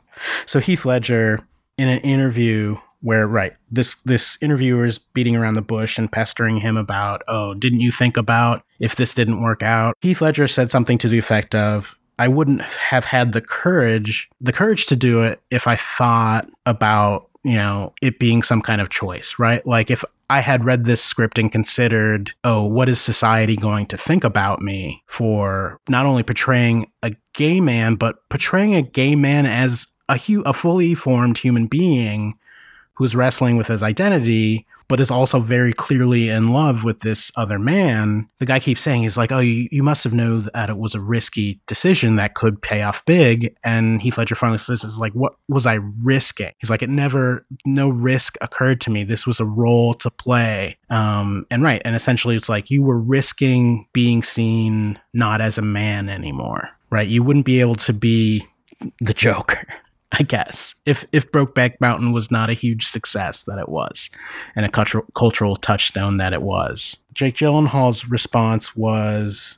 So 0.48 0.60
Heath 0.60 0.84
Ledger 0.84 1.42
in 1.78 1.88
an 1.88 2.00
interview 2.00 2.76
where 3.02 3.28
right 3.28 3.54
this 3.70 3.94
this 4.06 4.36
interviewer 4.42 4.84
is 4.84 4.98
beating 4.98 5.36
around 5.36 5.54
the 5.54 5.62
bush 5.62 6.00
and 6.00 6.12
pestering 6.12 6.60
him 6.60 6.76
about 6.76 7.22
oh 7.28 7.54
didn't 7.54 7.82
you 7.82 7.92
think 7.92 8.18
about 8.18 8.64
if 8.80 8.96
this 8.96 9.14
didn't 9.14 9.44
work 9.44 9.62
out 9.62 9.96
Heath 10.02 10.22
Ledger 10.22 10.48
said 10.48 10.72
something 10.72 10.98
to 10.98 11.08
the 11.08 11.20
effect 11.20 11.54
of 11.54 12.00
I 12.18 12.30
wouldn't 12.30 12.64
have 12.64 13.06
had 13.06 13.34
the 13.34 13.42
courage 13.42 14.28
the 14.42 14.54
courage 14.54 14.88
to 14.88 14.96
do 14.96 15.22
it 15.22 15.40
if 15.52 15.68
I 15.68 15.76
thought 15.76 16.50
about 16.66 17.30
you 17.46 17.56
know 17.56 17.94
it 18.02 18.20
being 18.20 18.44
some 18.44 18.62
kind 18.62 18.82
of 18.82 18.90
choice 18.90 19.36
right? 19.40 19.66
Like 19.66 19.90
if 19.90 20.04
I 20.30 20.40
had 20.40 20.66
read 20.66 20.86
this 20.86 21.04
script 21.04 21.38
and 21.38 21.52
considered, 21.52 22.34
oh, 22.44 22.64
what 22.64 22.90
is 22.90 23.00
society 23.00 23.56
going 23.56 23.86
to 23.88 23.98
think 23.98 24.24
about 24.24 24.62
me 24.62 25.04
for 25.06 25.80
not 25.88 26.06
only 26.06 26.24
portraying 26.24 26.92
a 27.04 27.16
gay 27.34 27.62
man, 27.62 27.96
but 27.96 28.28
portraying 28.30 28.74
a 28.74 28.82
gay 28.82 29.16
man 29.16 29.46
as 29.46 29.88
a, 30.10 30.18
hu- 30.18 30.42
a 30.42 30.54
fully 30.54 30.96
formed 30.96 31.38
human 31.38 31.68
being 31.68 32.40
who's 32.96 33.16
wrestling 33.16 33.58
with 33.58 33.68
his 33.68 33.84
identity, 33.84 34.66
but 34.88 35.00
is 35.00 35.12
also 35.12 35.40
very 35.40 35.74
clearly 35.74 36.30
in 36.30 36.52
love 36.52 36.84
with 36.84 37.00
this 37.00 37.32
other 37.36 37.58
man. 37.58 38.30
The 38.40 38.46
guy 38.46 38.60
keeps 38.60 38.82
saying, 38.82 39.02
he's 39.02 39.18
like, 39.18 39.32
oh, 39.32 39.40
you, 39.40 39.68
you 39.72 39.82
must 39.82 40.04
have 40.04 40.14
known 40.14 40.48
that 40.54 40.70
it 40.70 40.78
was 40.78 40.94
a 40.94 41.00
risky 41.00 41.60
decision 41.66 42.18
that 42.18 42.36
could 42.36 42.62
pay 42.62 42.84
off 42.84 43.04
big. 43.06 43.56
And 43.64 44.02
Heath 44.02 44.18
Ledger 44.18 44.36
finally 44.36 44.60
says, 44.60 44.84
is 44.84 45.00
like, 45.00 45.14
what 45.14 45.36
was 45.50 45.66
I 45.66 45.80
risking? 46.04 46.52
He's 46.60 46.70
like, 46.70 46.84
it 46.84 46.90
never, 46.90 47.46
no 47.66 47.90
risk 47.90 48.38
occurred 48.42 48.80
to 48.82 48.92
me. 48.92 49.04
This 49.04 49.26
was 49.26 49.40
a 49.40 49.46
role 49.46 49.94
to 49.96 50.10
play. 50.12 50.78
Um, 50.90 51.48
and 51.50 51.64
right. 51.64 51.82
And 51.84 51.96
essentially 51.96 52.36
it's 52.36 52.50
like 52.50 52.70
you 52.70 52.84
were 52.84 53.00
risking 53.00 53.88
being 53.92 54.22
seen 54.22 55.00
not 55.14 55.42
as 55.42 55.58
a 55.58 55.64
man 55.64 56.10
anymore, 56.10 56.70
right? 56.92 57.08
You 57.08 57.24
wouldn't 57.24 57.46
be 57.46 57.60
able 57.60 57.76
to 57.76 57.94
be 57.94 58.48
the 59.00 59.14
Joker. 59.14 59.66
I 60.18 60.24
guess 60.24 60.76
if 60.86 61.06
if 61.12 61.30
Brokeback 61.32 61.76
Mountain 61.82 62.14
was 62.14 62.32
not 62.32 62.50
a 62.50 62.54
huge 62.54 62.88
success 62.88 63.44
that 63.44 63.60
it 63.60 63.68
was, 63.68 64.10
and 64.56 64.66
a 64.66 64.70
cultural 64.70 65.06
cultural 65.14 65.58
touchstone 65.58 66.18
that 66.18 66.32
it 66.32 66.42
was, 66.42 67.04
Jake 67.14 67.36
Gyllenhaal's 67.36 68.08
response 68.10 68.76
was, 68.76 69.58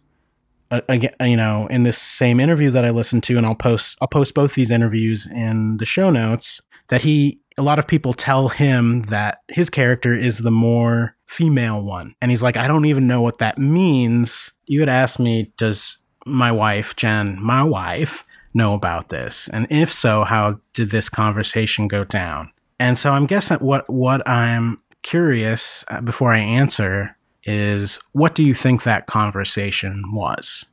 uh, 0.72 0.82
again, 0.90 1.14
you 1.22 1.38
know, 1.38 1.68
in 1.68 1.84
this 1.84 1.98
same 1.98 2.40
interview 2.40 2.72
that 2.72 2.86
I 2.86 2.90
listened 2.90 3.24
to, 3.24 3.38
and 3.38 3.46
I'll 3.46 3.56
post 3.56 3.98
I'll 4.02 4.08
post 4.08 4.34
both 4.34 4.56
these 4.56 4.72
interviews 4.72 5.28
in 5.28 5.78
the 5.78 5.86
show 5.86 6.10
notes. 6.10 6.62
That 6.90 7.02
he, 7.02 7.42
a 7.58 7.64
lot 7.64 7.80
of 7.80 7.88
people 7.88 8.14
tell 8.14 8.48
him 8.48 9.02
that 9.04 9.42
his 9.50 9.70
character 9.70 10.14
is 10.14 10.40
the 10.40 10.52
more 10.52 11.16
female 11.28 11.84
one, 11.84 12.16
and 12.22 12.32
he's 12.32 12.42
like, 12.42 12.58
I 12.58 12.68
don't 12.68 12.86
even 12.86 13.06
know 13.06 13.22
what 13.22 13.38
that 13.40 13.60
means. 13.60 14.52
You 14.66 14.80
had 14.80 14.90
asked 14.90 15.20
me, 15.20 15.54
does 15.58 15.98
my 16.26 16.52
wife 16.52 16.96
Jen, 16.96 17.38
my 17.42 17.64
wife, 17.64 18.26
know 18.58 18.74
about 18.74 19.10
this? 19.10 19.48
And 19.50 19.68
if 19.70 19.94
so, 19.94 20.24
how 20.24 20.60
did 20.74 20.92
this 20.92 21.08
conversation 21.08 21.88
go 21.88 22.04
down? 22.04 22.52
And 22.80 23.00
so 23.00 23.12
I'm 23.12 23.26
guessing 23.26 23.58
what 23.60 23.90
what 23.90 24.28
I'm 24.28 24.82
curious 25.04 25.86
uh, 25.88 26.02
before 26.02 26.34
I 26.34 26.40
answer 26.40 27.16
is 27.44 28.00
what 28.12 28.36
do 28.36 28.44
you 28.44 28.54
think 28.54 28.84
that 28.84 29.08
conversation 29.08 30.04
was? 30.14 30.66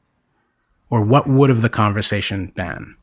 Or 0.90 1.03
what 1.03 1.29
would 1.29 1.51
have 1.51 1.62
the 1.62 1.68
conversation 1.68 2.53
been? 2.55 2.97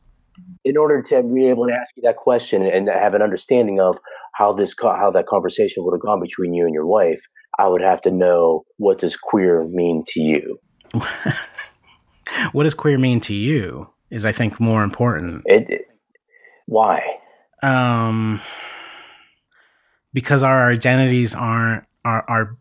In 0.64 0.76
order 0.76 1.02
to 1.02 1.22
be 1.22 1.48
able 1.48 1.66
to 1.66 1.72
ask 1.72 1.90
you 1.96 2.02
that 2.04 2.16
question 2.16 2.64
and 2.64 2.88
have 2.88 3.14
an 3.14 3.22
understanding 3.22 3.80
of 3.80 3.98
how 4.34 4.52
this 4.52 4.74
co- 4.74 4.94
how 4.94 5.10
that 5.10 5.26
conversation 5.26 5.84
would 5.84 5.94
have 5.94 6.00
gone 6.02 6.20
between 6.20 6.54
you 6.54 6.64
and 6.64 6.74
your 6.74 6.86
wife, 6.86 7.20
I 7.58 7.68
would 7.68 7.82
have 7.82 8.00
to 8.02 8.10
know 8.10 8.64
what 8.76 8.98
does 8.98 9.16
queer 9.16 9.64
mean 9.64 10.04
to 10.08 10.20
you. 10.20 10.58
what 12.52 12.62
does 12.62 12.74
queer 12.74 12.98
mean 12.98 13.20
to 13.20 13.34
you 13.34 13.91
is 14.12 14.24
I 14.24 14.30
think 14.32 14.60
more 14.60 14.84
important. 14.84 15.42
It, 15.46 15.68
it- 15.68 15.88
why? 16.66 17.02
Um 17.62 18.40
because 20.12 20.42
our 20.42 20.70
identities 20.70 21.34
aren't 21.34 21.84
are 22.04 22.24
are 22.28 22.56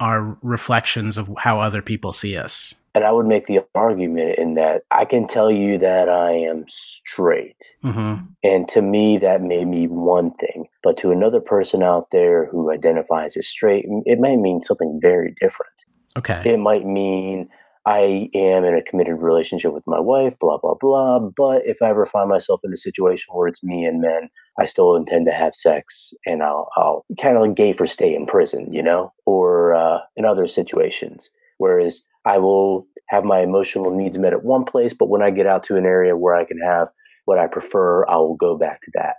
are 0.00 0.36
reflections 0.42 1.16
of 1.16 1.30
how 1.38 1.60
other 1.60 1.80
people 1.82 2.12
see 2.12 2.36
us. 2.36 2.74
And 2.94 3.04
I 3.04 3.12
would 3.12 3.26
make 3.26 3.46
the 3.46 3.60
argument 3.74 4.38
in 4.38 4.54
that 4.54 4.82
I 4.90 5.04
can 5.04 5.26
tell 5.26 5.50
you 5.50 5.78
that 5.78 6.08
I 6.08 6.32
am 6.32 6.64
straight. 6.68 7.72
Mm-hmm. 7.84 8.24
And 8.42 8.68
to 8.70 8.80
me, 8.80 9.18
that 9.18 9.42
may 9.42 9.64
mean 9.64 9.90
one 9.90 10.32
thing. 10.32 10.68
But 10.82 10.96
to 10.98 11.10
another 11.10 11.40
person 11.40 11.82
out 11.82 12.08
there 12.10 12.46
who 12.46 12.70
identifies 12.70 13.36
as 13.36 13.46
straight, 13.46 13.84
it 14.04 14.18
may 14.18 14.36
mean 14.36 14.62
something 14.62 14.98
very 15.00 15.34
different. 15.40 15.72
Okay. 16.16 16.42
It 16.46 16.58
might 16.58 16.86
mean 16.86 17.50
I 17.86 18.28
am 18.34 18.64
in 18.64 18.74
a 18.74 18.82
committed 18.82 19.18
relationship 19.18 19.72
with 19.72 19.84
my 19.86 20.00
wife, 20.00 20.36
blah, 20.40 20.58
blah, 20.58 20.74
blah. 20.74 21.20
But 21.20 21.62
if 21.66 21.80
I 21.80 21.90
ever 21.90 22.04
find 22.04 22.28
myself 22.28 22.60
in 22.64 22.72
a 22.72 22.76
situation 22.76 23.32
where 23.32 23.46
it's 23.46 23.62
me 23.62 23.84
and 23.84 24.00
men, 24.00 24.28
I 24.58 24.64
still 24.64 24.96
intend 24.96 25.26
to 25.26 25.32
have 25.32 25.54
sex 25.54 26.12
and 26.26 26.42
I'll, 26.42 26.68
I'll 26.76 27.04
kind 27.20 27.36
of 27.36 27.42
like 27.42 27.54
gay 27.54 27.72
for 27.72 27.86
stay 27.86 28.12
in 28.12 28.26
prison, 28.26 28.72
you 28.72 28.82
know, 28.82 29.12
or 29.24 29.74
uh, 29.74 29.98
in 30.16 30.24
other 30.24 30.48
situations. 30.48 31.30
Whereas 31.58 32.02
I 32.24 32.38
will 32.38 32.88
have 33.08 33.24
my 33.24 33.40
emotional 33.40 33.96
needs 33.96 34.18
met 34.18 34.32
at 34.32 34.44
one 34.44 34.64
place, 34.64 34.92
but 34.92 35.08
when 35.08 35.22
I 35.22 35.30
get 35.30 35.46
out 35.46 35.62
to 35.64 35.76
an 35.76 35.86
area 35.86 36.16
where 36.16 36.34
I 36.34 36.44
can 36.44 36.58
have 36.58 36.88
what 37.24 37.38
I 37.38 37.46
prefer, 37.46 38.04
I 38.08 38.16
will 38.16 38.36
go 38.36 38.58
back 38.58 38.82
to 38.82 38.90
that. 38.94 39.16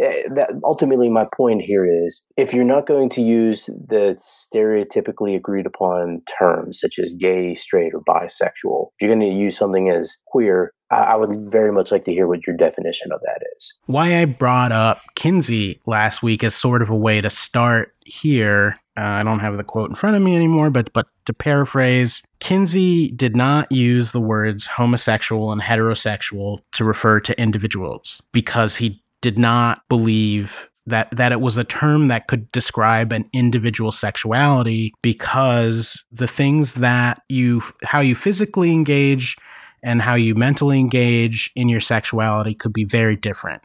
Eh, 0.00 0.22
that 0.34 0.50
ultimately 0.64 1.10
my 1.10 1.26
point 1.36 1.60
here 1.60 1.84
is 1.84 2.24
if 2.36 2.54
you're 2.54 2.64
not 2.64 2.86
going 2.86 3.10
to 3.10 3.20
use 3.20 3.66
the 3.66 4.18
stereotypically 4.18 5.36
agreed 5.36 5.66
upon 5.66 6.22
terms 6.38 6.80
such 6.80 6.98
as 6.98 7.14
gay 7.14 7.54
straight 7.54 7.92
or 7.92 8.00
bisexual 8.08 8.88
if 8.94 9.02
you're 9.02 9.14
going 9.14 9.20
to 9.20 9.26
use 9.26 9.58
something 9.58 9.90
as 9.90 10.16
queer 10.28 10.72
I, 10.90 11.14
would 11.14 11.50
very 11.50 11.70
much 11.70 11.92
like 11.92 12.04
to 12.06 12.12
hear 12.12 12.26
what 12.26 12.46
your 12.46 12.56
definition 12.56 13.12
of 13.12 13.20
that 13.20 13.40
is. 13.56 13.72
Why 13.86 14.20
I 14.20 14.24
brought 14.24 14.72
up 14.72 15.00
Kinsey 15.14 15.80
last 15.86 16.20
week 16.20 16.42
as 16.42 16.52
sort 16.54 16.82
of 16.82 16.90
a 16.90 16.96
way 16.96 17.20
to 17.20 17.30
start 17.30 17.94
here. 18.04 18.80
Uh, 18.96 19.02
I 19.02 19.22
don't 19.22 19.38
have 19.38 19.56
the 19.56 19.62
quote 19.62 19.88
in 19.88 19.94
front 19.94 20.16
of 20.16 20.22
me 20.22 20.34
anymore, 20.34 20.68
but 20.68 20.92
but 20.92 21.06
to 21.26 21.32
paraphrase, 21.32 22.24
Kinsey 22.40 23.12
did 23.12 23.36
not 23.36 23.70
use 23.70 24.10
the 24.10 24.20
words 24.20 24.66
homosexual 24.66 25.52
and 25.52 25.62
heterosexual 25.62 26.58
to 26.72 26.84
refer 26.84 27.20
to 27.20 27.40
individuals 27.40 28.20
because 28.32 28.76
he 28.76 29.00
did 29.20 29.38
not 29.38 29.82
believe 29.88 30.68
that 30.86 31.10
that 31.12 31.30
it 31.32 31.40
was 31.40 31.58
a 31.58 31.64
term 31.64 32.08
that 32.08 32.26
could 32.26 32.50
describe 32.52 33.12
an 33.12 33.28
individual 33.32 33.92
sexuality 33.92 34.92
because 35.02 36.04
the 36.10 36.26
things 36.26 36.74
that 36.74 37.22
you 37.28 37.62
how 37.84 38.00
you 38.00 38.14
physically 38.14 38.72
engage 38.72 39.36
and 39.82 40.02
how 40.02 40.14
you 40.14 40.34
mentally 40.34 40.78
engage 40.80 41.50
in 41.54 41.68
your 41.68 41.80
sexuality 41.80 42.54
could 42.54 42.72
be 42.72 42.84
very 42.84 43.16
different. 43.16 43.62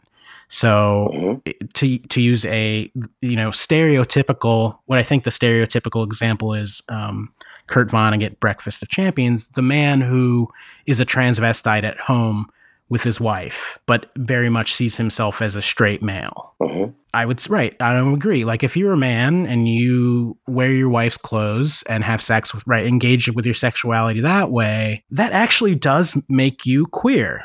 So 0.48 1.10
Mhm. 1.12 1.72
to 1.74 1.98
to 1.98 2.20
use 2.22 2.44
a 2.44 2.90
you 3.20 3.36
know 3.36 3.50
stereotypical 3.50 4.78
what 4.86 4.98
I 4.98 5.02
think 5.02 5.24
the 5.24 5.30
stereotypical 5.30 6.04
example 6.04 6.54
is 6.54 6.82
um, 6.88 7.32
Kurt 7.66 7.90
Vonnegut 7.90 8.38
Breakfast 8.38 8.82
of 8.82 8.88
Champions 8.88 9.48
the 9.54 9.62
man 9.62 10.00
who 10.02 10.48
is 10.86 11.00
a 11.00 11.04
transvestite 11.06 11.82
at 11.82 11.98
home 11.98 12.46
with 12.88 13.02
his 13.02 13.20
wife 13.20 13.78
but 13.86 14.10
very 14.16 14.48
much 14.48 14.74
sees 14.74 14.96
himself 14.96 15.42
as 15.42 15.54
a 15.56 15.62
straight 15.62 16.02
male 16.02 16.54
Mhm. 16.60 16.94
I 17.14 17.24
would 17.24 17.48
right. 17.48 17.74
I 17.80 17.94
don't 17.94 18.12
agree. 18.12 18.44
Like 18.44 18.62
if 18.62 18.76
you're 18.76 18.92
a 18.92 18.96
man 18.96 19.46
and 19.46 19.66
you 19.66 20.36
wear 20.46 20.70
your 20.70 20.90
wife's 20.90 21.16
clothes 21.16 21.82
and 21.88 22.04
have 22.04 22.20
sex 22.20 22.52
with 22.52 22.62
right, 22.66 22.84
engage 22.86 23.32
with 23.32 23.46
your 23.46 23.54
sexuality 23.54 24.20
that 24.20 24.50
way, 24.50 25.02
that 25.10 25.32
actually 25.32 25.74
does 25.74 26.14
make 26.28 26.66
you 26.66 26.84
queer. 26.86 27.44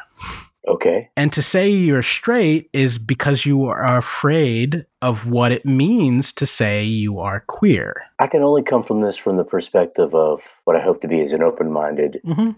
Okay. 0.67 1.10
And 1.15 1.32
to 1.34 1.41
say 1.41 1.69
you're 1.69 2.04
straight 2.04 2.69
is 2.73 2.99
because 2.99 3.45
you 3.45 3.63
are 3.65 3.97
afraid 3.97 4.86
of 5.01 5.25
what 5.30 5.54
it 5.54 5.65
means 5.65 6.34
to 6.34 6.45
say 6.45 6.84
you 6.84 7.19
are 7.19 7.39
queer. 7.47 8.04
I 8.19 8.27
can 8.27 8.43
only 8.43 8.62
come 8.63 8.84
from 8.84 8.99
this 8.99 9.15
from 9.17 9.38
the 9.38 9.45
perspective 9.45 10.13
of 10.13 10.41
what 10.65 10.75
I 10.75 10.82
hope 10.82 10.99
to 11.01 11.08
be 11.08 11.21
as 11.21 11.32
an 11.34 11.41
open 11.43 11.71
minded, 11.71 12.19
Mm-hmm. 12.25 12.51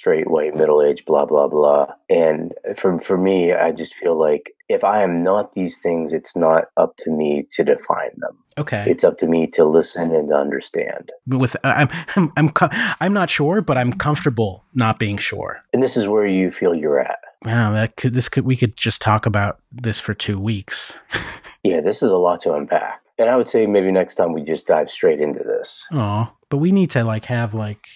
Straight, 0.00 0.30
white, 0.30 0.56
middle 0.56 0.82
aged, 0.82 1.04
blah, 1.04 1.26
blah, 1.26 1.46
blah. 1.46 1.92
And 2.08 2.54
for, 2.74 2.98
for 3.00 3.18
me, 3.18 3.52
I 3.52 3.70
just 3.70 3.94
feel 3.94 4.18
like 4.18 4.52
if 4.70 4.82
I 4.82 5.02
am 5.02 5.22
not 5.22 5.52
these 5.52 5.78
things, 5.78 6.14
it's 6.14 6.34
not 6.34 6.64
up 6.78 6.96
to 6.98 7.10
me 7.10 7.46
to 7.52 7.62
define 7.62 8.12
them. 8.16 8.38
Okay. 8.56 8.84
It's 8.88 9.04
up 9.04 9.18
to 9.18 9.26
me 9.26 9.46
to 9.48 9.64
listen 9.64 10.10
and 10.14 10.32
understand. 10.32 11.10
With 11.26 11.54
uh, 11.62 11.74
I'm 11.76 11.88
I'm 12.16 12.32
I'm, 12.38 12.48
co- 12.48 12.68
I'm 13.00 13.12
not 13.12 13.28
sure, 13.28 13.60
but 13.60 13.76
I'm 13.76 13.92
comfortable 13.92 14.64
not 14.72 14.98
being 14.98 15.18
sure. 15.18 15.60
And 15.74 15.82
this 15.82 15.98
is 15.98 16.08
where 16.08 16.26
you 16.26 16.50
feel 16.50 16.74
you're 16.74 17.00
at. 17.00 17.18
Wow, 17.44 17.72
that 17.72 17.96
could 17.96 18.14
this 18.14 18.28
could 18.30 18.44
we 18.44 18.56
could 18.56 18.76
just 18.76 19.02
talk 19.02 19.26
about 19.26 19.60
this 19.70 20.00
for 20.00 20.14
two 20.14 20.40
weeks. 20.40 20.98
Yeah, 21.62 21.82
this 21.82 22.02
is 22.02 22.10
a 22.10 22.16
lot 22.16 22.40
to 22.40 22.54
unpack. 22.54 23.02
And 23.18 23.28
I 23.28 23.36
would 23.36 23.46
say 23.46 23.66
maybe 23.66 23.92
next 23.92 24.14
time 24.14 24.32
we 24.32 24.42
just 24.42 24.66
dive 24.66 24.90
straight 24.90 25.20
into 25.20 25.40
this. 25.40 25.84
Oh, 25.92 26.32
but 26.48 26.56
we 26.56 26.72
need 26.72 26.90
to 26.92 27.04
like 27.04 27.26
have 27.26 27.52
like 27.52 27.86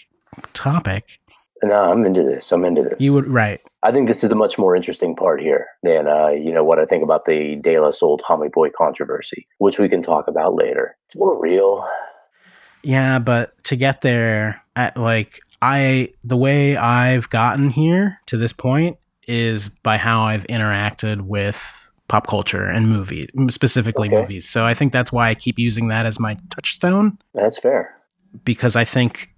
topic. 0.53 1.19
No, 1.64 1.90
I'm 1.90 2.05
into 2.05 2.22
this. 2.22 2.53
I'm 2.53 2.64
into 2.64 2.83
this. 2.83 2.96
You 3.00 3.14
would 3.14 3.27
right. 3.27 3.61
I 3.83 3.90
think 3.92 4.07
this 4.09 4.22
is 4.22 4.29
the 4.29 4.35
much 4.35 4.59
more 4.59 4.77
interesting 4.77 5.16
part 5.16 5.40
here 5.40 5.66
than, 5.83 6.07
uh, 6.07 6.29
you 6.29 6.53
know, 6.53 6.62
what 6.64 6.79
I 6.79 6.85
think 6.85 7.03
about 7.03 7.24
the 7.24 7.57
De 7.62 7.79
La 7.79 7.90
Soul 7.90 8.18
Tommy 8.18 8.48
Boy 8.48 8.70
controversy, 8.70 9.46
which 9.59 9.79
we 9.79 9.88
can 9.88 10.03
talk 10.03 10.29
about 10.29 10.55
later. 10.55 10.96
It's 11.07 11.16
more 11.16 11.38
real. 11.40 11.87
Yeah, 12.83 13.18
but 13.18 13.62
to 13.64 13.77
get 13.77 14.03
there, 14.03 14.62
at 14.77 14.96
like 14.96 15.40
I 15.62 16.12
the 16.22 16.37
way 16.37 16.77
I've 16.77 17.31
gotten 17.31 17.70
here 17.70 18.20
to 18.27 18.37
this 18.37 18.53
point 18.53 18.98
is 19.27 19.68
by 19.70 19.96
how 19.96 20.22
I've 20.22 20.44
interacted 20.48 21.22
with 21.22 21.72
pop 22.09 22.27
culture 22.27 22.66
and 22.66 22.88
movies, 22.88 23.24
specifically 23.48 24.09
Okay. 24.09 24.20
movies. 24.20 24.46
So 24.48 24.64
I 24.66 24.74
think 24.74 24.92
that's 24.92 25.11
why 25.11 25.31
I 25.31 25.35
keep 25.35 25.59
using 25.59 25.88
that 25.88 26.05
as 26.05 26.20
my 26.20 26.37
touchstone 26.50 27.16
That's 27.35 27.59
fair. 27.59 27.96
because 28.44 28.77
I 28.77 28.85
think 28.85 29.31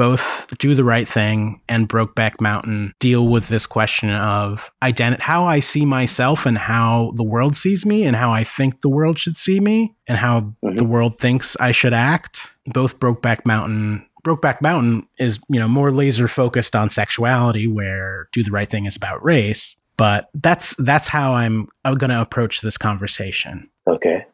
both 0.00 0.46
Do 0.58 0.74
the 0.74 0.82
Right 0.82 1.06
Thing 1.06 1.60
and 1.68 1.86
Brokeback 1.86 2.40
Mountain 2.40 2.94
deal 3.00 3.28
with 3.28 3.48
this 3.48 3.66
question 3.66 4.08
of 4.08 4.72
identity, 4.82 5.22
how 5.22 5.44
I 5.44 5.60
see 5.60 5.84
myself 5.84 6.46
and 6.46 6.56
how 6.56 7.12
the 7.16 7.22
world 7.22 7.54
sees 7.54 7.84
me 7.84 8.04
and 8.04 8.16
how 8.16 8.30
I 8.32 8.42
think 8.42 8.80
the 8.80 8.88
world 8.88 9.18
should 9.18 9.36
see 9.36 9.60
me 9.60 9.94
and 10.08 10.16
how 10.16 10.54
Mhm. 10.64 10.76
the 10.78 10.84
world 10.84 11.18
thinks 11.18 11.54
I 11.60 11.72
should 11.72 11.92
act. 11.92 12.50
Both 12.66 12.98
Brokeback 12.98 13.44
Mountain 13.44 14.06
Brokeback 14.24 14.62
Mountain 14.62 15.06
is, 15.18 15.38
you 15.50 15.60
know, 15.60 15.68
more 15.68 15.90
laser 15.92 16.28
focused 16.28 16.74
on 16.74 16.88
sexuality 16.88 17.66
where 17.66 18.28
Do 18.32 18.42
the 18.42 18.50
Right 18.50 18.68
Thing 18.68 18.86
is 18.86 18.96
about 18.96 19.22
race, 19.22 19.76
but 19.98 20.30
that's 20.32 20.74
that's 20.76 21.08
how 21.08 21.34
I'm 21.34 21.68
I'm 21.84 21.96
going 21.96 22.10
to 22.10 22.22
approach 22.22 22.62
this 22.62 22.78
conversation 22.78 23.68
Okay. 23.88 24.24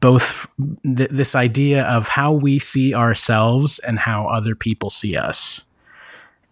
Both 0.00 0.46
th- 0.84 1.10
this 1.10 1.34
idea 1.34 1.84
of 1.84 2.08
how 2.08 2.32
we 2.32 2.58
see 2.58 2.94
ourselves 2.94 3.78
and 3.80 3.98
how 3.98 4.26
other 4.26 4.54
people 4.54 4.90
see 4.90 5.16
us 5.16 5.64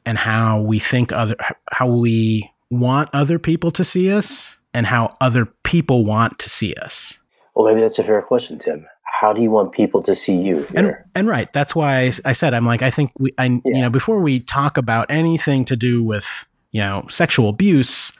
and 0.06 0.18
how 0.18 0.60
we 0.60 0.78
think 0.78 1.12
other 1.12 1.36
how 1.72 1.86
we 1.86 2.50
want 2.70 3.08
other 3.12 3.38
people 3.38 3.70
to 3.72 3.84
see 3.84 4.12
us 4.12 4.56
and 4.72 4.86
how 4.86 5.16
other 5.20 5.46
people 5.62 6.04
want 6.04 6.38
to 6.40 6.50
see 6.50 6.74
us. 6.74 7.18
Well, 7.54 7.66
maybe 7.66 7.80
that's 7.80 7.98
a 7.98 8.02
fair 8.02 8.20
question, 8.22 8.58
Tim. 8.58 8.86
How 9.20 9.32
do 9.32 9.40
you 9.42 9.50
want 9.50 9.72
people 9.72 10.02
to 10.02 10.14
see 10.14 10.34
you 10.34 10.66
and 10.74 10.96
and 11.14 11.28
right 11.28 11.50
that's 11.52 11.74
why 11.74 12.10
I, 12.24 12.32
said 12.32 12.52
i'm 12.52 12.66
like 12.66 12.82
i 12.82 12.90
think 12.90 13.12
we 13.18 13.32
i 13.38 13.46
you 13.46 13.80
know 13.80 13.88
before 13.88 14.18
we 14.18 14.40
talk 14.40 14.76
about 14.76 15.06
anything 15.08 15.64
to 15.66 15.76
do 15.76 16.02
with 16.02 16.44
you 16.72 16.80
know 16.80 17.06
sexual 17.08 17.48
abuse 17.48 18.12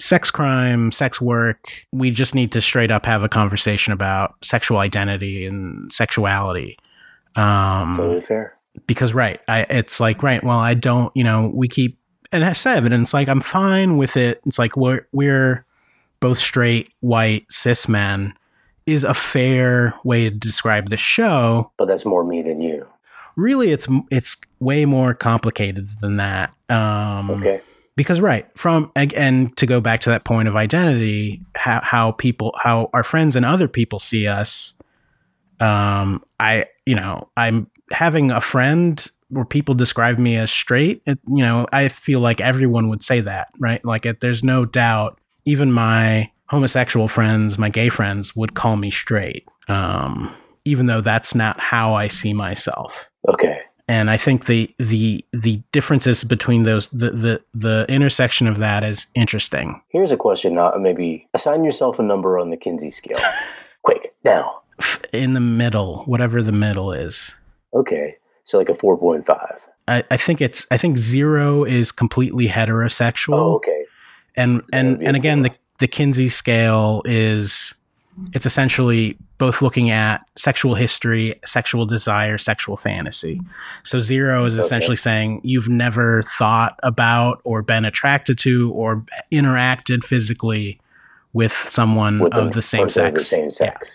sex 0.00 0.30
crime 0.30 0.92
sex 0.92 1.20
work 1.20 1.68
we 1.92 2.10
just 2.10 2.32
need 2.34 2.52
to 2.52 2.60
straight 2.60 2.90
up 2.90 3.04
have 3.04 3.22
a 3.24 3.28
conversation 3.28 3.92
about 3.92 4.34
sexual 4.44 4.78
identity 4.78 5.44
and 5.44 5.92
sexuality 5.92 6.78
um 7.34 7.96
totally 7.96 8.20
fair. 8.20 8.56
because 8.86 9.12
right 9.12 9.40
i 9.48 9.62
it's 9.68 9.98
like 9.98 10.22
right 10.22 10.44
well 10.44 10.56
i 10.58 10.72
don't 10.72 11.10
you 11.16 11.24
know 11.24 11.50
we 11.52 11.66
keep 11.66 11.98
and 12.30 12.44
i 12.44 12.52
said 12.52 12.84
and 12.84 12.94
it's 12.94 13.12
like 13.12 13.28
i'm 13.28 13.40
fine 13.40 13.96
with 13.96 14.16
it 14.16 14.40
it's 14.46 14.58
like 14.58 14.76
we're 14.76 15.04
we're 15.12 15.64
both 16.20 16.38
straight 16.38 16.92
white 17.00 17.44
cis 17.50 17.88
men 17.88 18.32
is 18.86 19.02
a 19.02 19.14
fair 19.14 19.92
way 20.04 20.30
to 20.30 20.34
describe 20.34 20.90
the 20.90 20.96
show 20.96 21.70
But 21.76 21.86
that's 21.86 22.04
more 22.04 22.22
me 22.24 22.42
than 22.42 22.60
you. 22.60 22.86
really 23.34 23.72
it's 23.72 23.88
it's 24.12 24.36
way 24.60 24.84
more 24.84 25.12
complicated 25.12 25.88
than 26.00 26.18
that 26.18 26.54
um 26.70 27.30
Okay. 27.32 27.60
Because 27.98 28.20
right 28.20 28.46
from 28.56 28.92
and 28.94 29.54
to 29.56 29.66
go 29.66 29.80
back 29.80 30.00
to 30.00 30.08
that 30.08 30.24
point 30.24 30.46
of 30.46 30.54
identity 30.54 31.42
how 31.56 31.80
how 31.82 32.12
people 32.12 32.54
how 32.62 32.88
our 32.94 33.02
friends 33.02 33.34
and 33.34 33.44
other 33.44 33.66
people 33.66 33.98
see 33.98 34.28
us 34.28 34.74
um 35.58 36.24
i 36.38 36.64
you 36.86 36.94
know 36.94 37.28
i'm 37.36 37.68
having 37.90 38.30
a 38.30 38.40
friend 38.40 39.10
where 39.30 39.44
people 39.44 39.74
describe 39.74 40.16
me 40.16 40.36
as 40.36 40.48
straight 40.50 41.02
it, 41.06 41.18
you 41.26 41.44
know 41.44 41.66
i 41.72 41.88
feel 41.88 42.20
like 42.20 42.40
everyone 42.40 42.88
would 42.88 43.02
say 43.02 43.20
that 43.20 43.48
right 43.58 43.84
like 43.84 44.06
it, 44.06 44.20
there's 44.20 44.44
no 44.44 44.64
doubt 44.64 45.18
even 45.44 45.72
my 45.72 46.30
homosexual 46.46 47.08
friends 47.08 47.58
my 47.58 47.68
gay 47.68 47.88
friends 47.88 48.36
would 48.36 48.54
call 48.54 48.76
me 48.76 48.92
straight 48.92 49.44
um 49.66 50.32
even 50.64 50.86
though 50.86 51.00
that's 51.00 51.34
not 51.34 51.58
how 51.58 51.94
i 51.94 52.06
see 52.06 52.32
myself 52.32 53.10
Okay. 53.26 53.60
And 53.88 54.10
I 54.10 54.16
think 54.16 54.46
the 54.46 54.70
the 54.78 55.24
the 55.32 55.62
differences 55.72 56.22
between 56.24 56.64
those 56.64 56.88
the 56.88 57.10
the 57.10 57.42
the 57.54 57.86
intersection 57.88 58.46
of 58.46 58.58
that 58.58 58.84
is 58.84 59.06
interesting. 59.14 59.80
Here's 59.88 60.12
a 60.12 60.16
question. 60.16 60.58
Uh, 60.58 60.72
maybe 60.78 61.28
assign 61.34 61.64
yourself 61.64 61.98
a 61.98 62.02
number 62.02 62.38
on 62.38 62.50
the 62.50 62.56
Kinsey 62.56 62.90
scale. 62.90 63.18
Quick, 63.82 64.14
now. 64.24 64.60
In 65.12 65.32
the 65.34 65.40
middle, 65.40 66.04
whatever 66.04 66.42
the 66.42 66.52
middle 66.52 66.92
is, 66.92 67.34
Okay. 67.74 68.16
So 68.44 68.58
like 68.58 68.68
a 68.68 68.72
4.5. 68.72 69.58
I, 69.88 70.04
I 70.10 70.16
think 70.16 70.40
it's 70.40 70.66
I 70.70 70.76
think 70.78 70.96
zero 70.98 71.64
is 71.64 71.92
completely 71.92 72.46
heterosexual, 72.48 73.34
Oh, 73.38 73.54
okay. 73.56 73.84
and 74.36 74.62
and 74.72 75.02
and 75.02 75.16
again 75.16 75.42
the 75.42 75.50
the 75.78 75.88
Kinsey 75.88 76.28
scale 76.28 77.02
is 77.04 77.74
it's 78.32 78.46
essentially 78.46 79.16
both 79.38 79.62
looking 79.62 79.90
at 79.90 80.24
sexual 80.36 80.74
history, 80.74 81.38
sexual 81.44 81.86
desire, 81.86 82.38
sexual 82.38 82.76
fantasy. 82.76 83.40
So 83.84 84.00
zero 84.00 84.44
is 84.44 84.54
Okay. 84.58 84.64
essentially 84.66 84.96
saying 84.96 85.40
you've 85.44 85.68
never 85.68 86.22
thought 86.22 86.78
about 86.82 87.40
or 87.44 87.62
been 87.62 87.84
attracted 87.84 88.38
to 88.40 88.72
or 88.72 89.04
interacted 89.32 90.04
physically 90.04 90.80
with 91.32 91.52
someone 91.52 92.18
With 92.20 92.34
of 92.34 92.48
a 92.48 92.50
the 92.50 92.62
same 92.62 92.88
sex. 92.88 93.22
The 93.22 93.24
same 93.36 93.44
Yeah. 93.44 93.50
sex. 93.50 93.88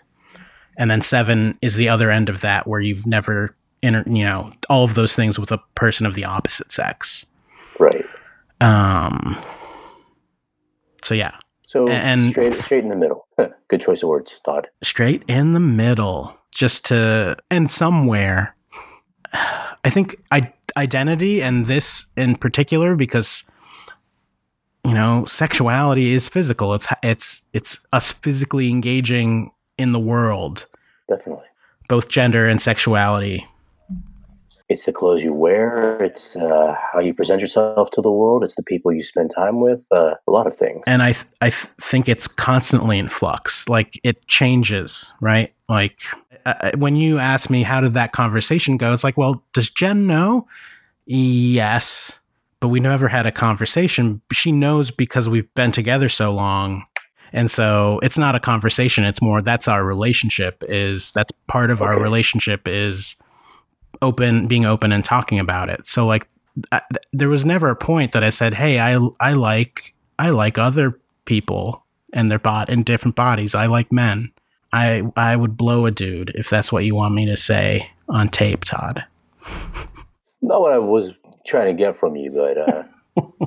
And 0.78 0.90
then 0.90 1.02
seven 1.02 1.58
is 1.62 1.76
the 1.76 1.90
other 1.90 2.10
end 2.10 2.30
of 2.30 2.42
that 2.42 2.66
where 2.68 2.80
you've 2.80 3.06
never 3.06 3.56
inter, 3.82 4.04
you 4.08 4.24
know, 4.24 4.52
all 4.70 4.86
of 4.86 4.94
those 4.96 5.14
things 5.16 5.38
with 5.38 5.52
a 5.52 5.60
person 5.76 6.06
of 6.06 6.16
the 6.16 6.26
opposite 6.26 6.72
sex. 6.72 7.26
Right. 7.80 8.06
Um 8.62 9.38
so 11.02 11.14
yeah, 11.14 11.32
So 11.74 11.88
And- 11.88 12.26
straight 12.26 12.54
straight 12.54 12.84
in 12.84 12.90
the 12.90 12.96
middle. 12.96 13.26
Good 13.68 13.82
choice 13.82 14.04
of 14.04 14.10
words, 14.10 14.40
Todd. 14.46 14.68
straight 14.84 15.24
in 15.28 15.54
the 15.54 15.60
middle 15.60 16.38
just 16.52 16.86
to 16.86 17.36
and 17.50 17.68
somewhere 17.72 18.56
i 19.84 19.90
think 19.90 20.16
I, 20.32 20.54
identity 20.78 21.42
and 21.42 21.66
this 21.66 22.06
in 22.16 22.36
particular 22.36 22.96
because 22.96 23.44
you 24.86 24.94
know 24.94 25.26
sexuality 25.26 26.14
is 26.14 26.30
physical 26.30 26.76
it's 26.76 26.88
it's 27.02 27.42
it's 27.54 27.80
us 27.92 28.12
physically 28.12 28.70
engaging 28.70 29.50
in 29.80 29.94
the 29.94 30.00
world 30.00 30.68
Definitely. 31.10 31.46
both 31.90 32.08
gender 32.08 32.48
and 32.48 32.62
sexuality. 32.62 33.48
It's 34.70 34.86
the 34.86 34.94
clothes 34.94 35.24
you 35.24 35.34
wear. 35.34 36.02
It's 36.02 36.36
uh, 36.36 36.74
how 36.92 37.00
you 37.00 37.14
present 37.14 37.42
yourself 37.42 37.92
to 37.92 38.02
the 38.02 38.12
world. 38.12 38.44
It's 38.44 38.56
the 38.56 38.64
people 38.64 38.94
you 38.94 39.04
spend 39.04 39.32
time 39.36 39.60
with. 39.60 39.86
Uh, 39.92 40.16
a 40.28 40.32
lot 40.32 40.48
of 40.48 40.56
things. 40.56 40.84
And 40.88 41.04
I 41.04 41.12
th- 41.12 41.26
I 41.42 41.50
th- 41.50 41.68
think 41.82 42.08
it's 42.08 42.28
constantly 42.28 42.98
in 42.98 43.10
flux. 43.10 43.68
Like 43.68 44.00
it 44.04 44.26
changes, 44.28 45.14
right? 45.20 45.54
Like 45.68 46.00
uh, 46.46 46.72
when 46.78 46.96
you 46.96 47.20
ask 47.20 47.50
me 47.50 47.64
how 47.64 47.82
did 47.82 47.94
that 47.96 48.14
conversation 48.14 48.78
go, 48.78 48.94
it's 48.94 49.04
like, 49.04 49.18
well, 49.18 49.44
does 49.54 49.70
Jen 49.70 50.08
know? 50.08 50.48
Yes, 51.06 52.20
but 52.60 52.70
we 52.70 52.80
never 52.80 53.10
had 53.10 53.26
a 53.26 53.32
conversation. 53.32 54.22
She 54.32 54.54
knows 54.54 54.92
because 54.92 55.28
we've 55.28 55.54
been 55.56 55.74
together 55.74 56.08
so 56.08 56.32
long. 56.34 56.86
And 57.34 57.50
so 57.52 58.00
it's 58.04 58.18
not 58.18 58.36
a 58.36 58.40
conversation. 58.40 59.04
It's 59.04 59.22
more 59.22 59.42
that's 59.42 59.68
our 59.68 59.84
relationship 59.84 60.64
is 60.70 61.12
that's 61.12 61.32
part 61.48 61.72
of 61.72 61.82
our 61.82 62.00
relationship 62.00 62.68
is 62.68 63.16
open, 64.02 64.48
being 64.48 64.66
open 64.66 64.92
and 64.92 65.04
talking 65.04 65.40
about 65.40 65.70
it. 65.70 65.88
So 65.88 66.06
like 66.06 66.28
I, 66.72 66.82
th- 66.92 67.06
there 67.12 67.30
was 67.30 67.46
never 67.46 67.70
a 67.70 67.76
point 67.76 68.12
that 68.12 68.24
I 68.24 68.30
said, 68.30 68.54
"Hey, 68.56 68.80
I 68.80 69.00
I 69.20 69.34
like 69.34 69.94
I 70.20 70.30
like 70.30 70.58
other 70.58 71.00
people 71.26 71.84
and 72.14 72.30
their 72.30 72.40
bot 72.40 72.70
in 72.70 72.84
different 72.84 73.16
bodies. 73.16 73.56
I 73.56 73.66
like 73.66 73.92
men. 73.92 74.32
I 74.72 75.04
I 75.16 75.36
would 75.36 75.58
blow 75.58 75.86
a 75.86 75.92
dude 75.92 76.32
if 76.36 76.50
that's 76.50 76.72
what 76.72 76.86
you 76.86 76.96
want 76.96 77.14
me 77.16 77.26
to 77.26 77.38
say 77.38 77.90
on 78.10 78.30
tape, 78.30 78.66
Todd." 78.66 79.06
Not 80.42 80.62
what 80.62 80.74
I 80.74 80.78
was 80.78 81.14
trying 81.48 81.76
to 81.76 81.84
get 81.84 81.98
from 81.98 82.16
you, 82.18 82.30
but 82.32 82.58
uh, 82.58 82.84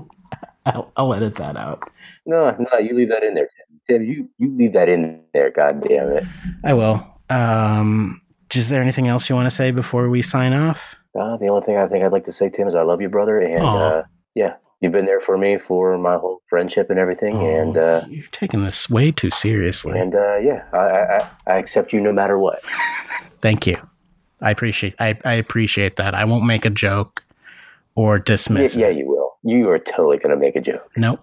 I'll, 0.67 0.93
I'll 0.97 1.15
edit 1.15 1.35
that 1.37 1.57
out. 1.57 1.91
no, 2.25 2.51
no, 2.59 2.79
you 2.79 2.97
leave 2.97 3.11
that 3.11 3.23
in 3.23 3.35
there, 3.35 3.49
Tim. 3.49 3.81
Tim, 4.01 4.03
you 4.03 4.29
you 4.39 4.57
leave 4.57 4.73
that 4.73 4.89
in 4.89 5.21
there. 5.33 5.51
God 5.51 5.87
damn 5.87 6.09
it. 6.09 6.25
I 6.65 6.73
will. 6.75 7.07
Um, 7.31 8.21
is 8.57 8.69
there 8.69 8.83
anything 8.83 9.09
else 9.09 9.29
you 9.29 9.35
want 9.37 9.47
to 9.47 9.55
say 9.55 9.71
before 9.71 10.09
we 10.09 10.23
sign 10.23 10.53
off? 10.53 10.97
Uh, 11.19 11.37
the 11.39 11.47
only 11.49 11.65
thing 11.65 11.77
I 11.77 11.87
think 11.87 12.05
I'd 12.05 12.13
like 12.13 12.25
to 12.27 12.33
say, 12.33 12.51
Tim, 12.51 12.69
is 12.69 12.75
I 12.75 12.83
love 12.83 13.01
you, 13.01 13.09
brother, 13.09 13.39
and 13.41 13.63
uh, 13.65 14.03
yeah, 14.35 14.55
you've 14.81 14.93
been 14.93 15.07
there 15.07 15.21
for 15.21 15.39
me 15.39 15.57
for 15.59 15.97
my 15.97 16.17
whole 16.17 16.43
friendship 16.47 16.91
and 16.91 16.99
everything, 16.99 17.37
and 17.39 17.77
uh, 17.77 18.03
you're 18.09 18.27
taking 18.33 18.63
this 18.65 18.91
way 18.91 19.11
too 19.13 19.31
seriously. 19.31 19.99
and 19.99 20.15
uh, 20.15 20.37
yeah, 20.37 20.65
I, 20.73 20.77
I 20.79 21.17
I- 21.19 21.31
I 21.49 21.59
accept 21.59 21.93
you 21.93 22.01
no 22.01 22.13
matter 22.13 22.39
what. 22.39 22.61
Thank 23.41 23.67
you. 23.67 23.77
I 24.43 24.51
appreciate. 24.51 24.95
I, 24.99 25.17
I 25.25 25.35
appreciate 25.35 25.97
that. 25.97 26.15
I 26.15 26.25
won't 26.25 26.45
make 26.45 26.65
a 26.67 26.71
joke 26.71 27.25
or 27.95 28.17
Yeah, 28.17 28.23
dismiss 28.25 28.77
yeah, 28.77 28.89
it. 28.89 28.97
you 28.99 29.07
will. 29.07 29.37
You 29.43 29.71
are 29.71 29.79
totally 29.79 30.19
gonna 30.19 30.37
make 30.37 30.57
a 30.57 30.61
joke. 30.61 30.91
Nope. 30.97 31.21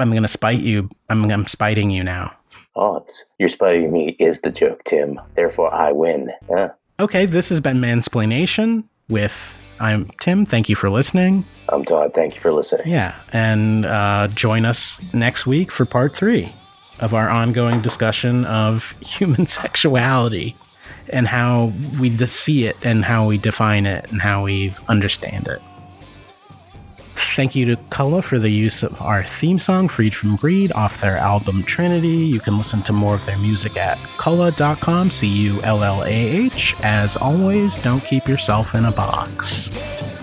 I'm 0.00 0.12
gonna 0.14 0.28
spite 0.28 0.60
you. 0.60 0.88
I'm 1.10 1.30
I'm 1.30 1.46
spiting 1.46 1.90
you 1.90 2.02
now. 2.04 2.34
It's, 2.76 3.24
you're 3.38 3.48
spiting 3.48 3.92
me 3.92 4.16
is 4.18 4.40
the 4.40 4.50
joke, 4.50 4.84
Tim. 4.84 5.20
Therefore, 5.34 5.72
I 5.72 5.92
win. 5.92 6.32
Huh? 6.48 6.70
Okay, 7.00 7.26
this 7.26 7.48
has 7.48 7.60
been 7.60 7.78
Mansplaination 7.78 8.84
with 9.08 9.58
I'm 9.80 10.06
Tim. 10.20 10.46
Thank 10.46 10.68
you 10.68 10.76
for 10.76 10.90
listening. 10.90 11.44
I'm 11.68 11.84
Todd. 11.84 12.12
Thank 12.14 12.34
you 12.34 12.40
for 12.40 12.52
listening. 12.52 12.88
Yeah, 12.88 13.14
and 13.32 13.84
uh, 13.84 14.28
join 14.28 14.64
us 14.64 15.00
next 15.12 15.46
week 15.46 15.72
for 15.72 15.84
part 15.84 16.14
three 16.14 16.52
of 17.00 17.12
our 17.12 17.28
ongoing 17.28 17.82
discussion 17.82 18.44
of 18.44 18.92
human 19.00 19.46
sexuality 19.46 20.54
and 21.10 21.26
how 21.26 21.72
we 22.00 22.16
see 22.26 22.66
it 22.66 22.76
and 22.84 23.04
how 23.04 23.26
we 23.26 23.38
define 23.38 23.86
it 23.86 24.10
and 24.10 24.20
how 24.20 24.44
we 24.44 24.72
understand 24.88 25.48
it. 25.48 25.58
Thank 27.16 27.54
you 27.54 27.66
to 27.66 27.76
Cullah 27.90 28.22
for 28.22 28.38
the 28.38 28.50
use 28.50 28.82
of 28.82 29.00
our 29.00 29.24
theme 29.24 29.58
song, 29.58 29.88
Freed 29.88 30.14
from 30.14 30.36
Greed, 30.36 30.72
off 30.72 31.00
their 31.00 31.16
album 31.16 31.62
Trinity. 31.62 32.08
You 32.08 32.40
can 32.40 32.58
listen 32.58 32.82
to 32.82 32.92
more 32.92 33.14
of 33.14 33.24
their 33.26 33.38
music 33.38 33.76
at 33.76 33.98
cullah.com, 34.18 35.10
C 35.10 35.26
U 35.26 35.62
L 35.62 35.82
L 35.82 36.04
A 36.04 36.08
H. 36.08 36.74
As 36.82 37.16
always, 37.16 37.76
don't 37.82 38.02
keep 38.02 38.26
yourself 38.26 38.74
in 38.74 38.84
a 38.84 38.92
box. 38.92 40.13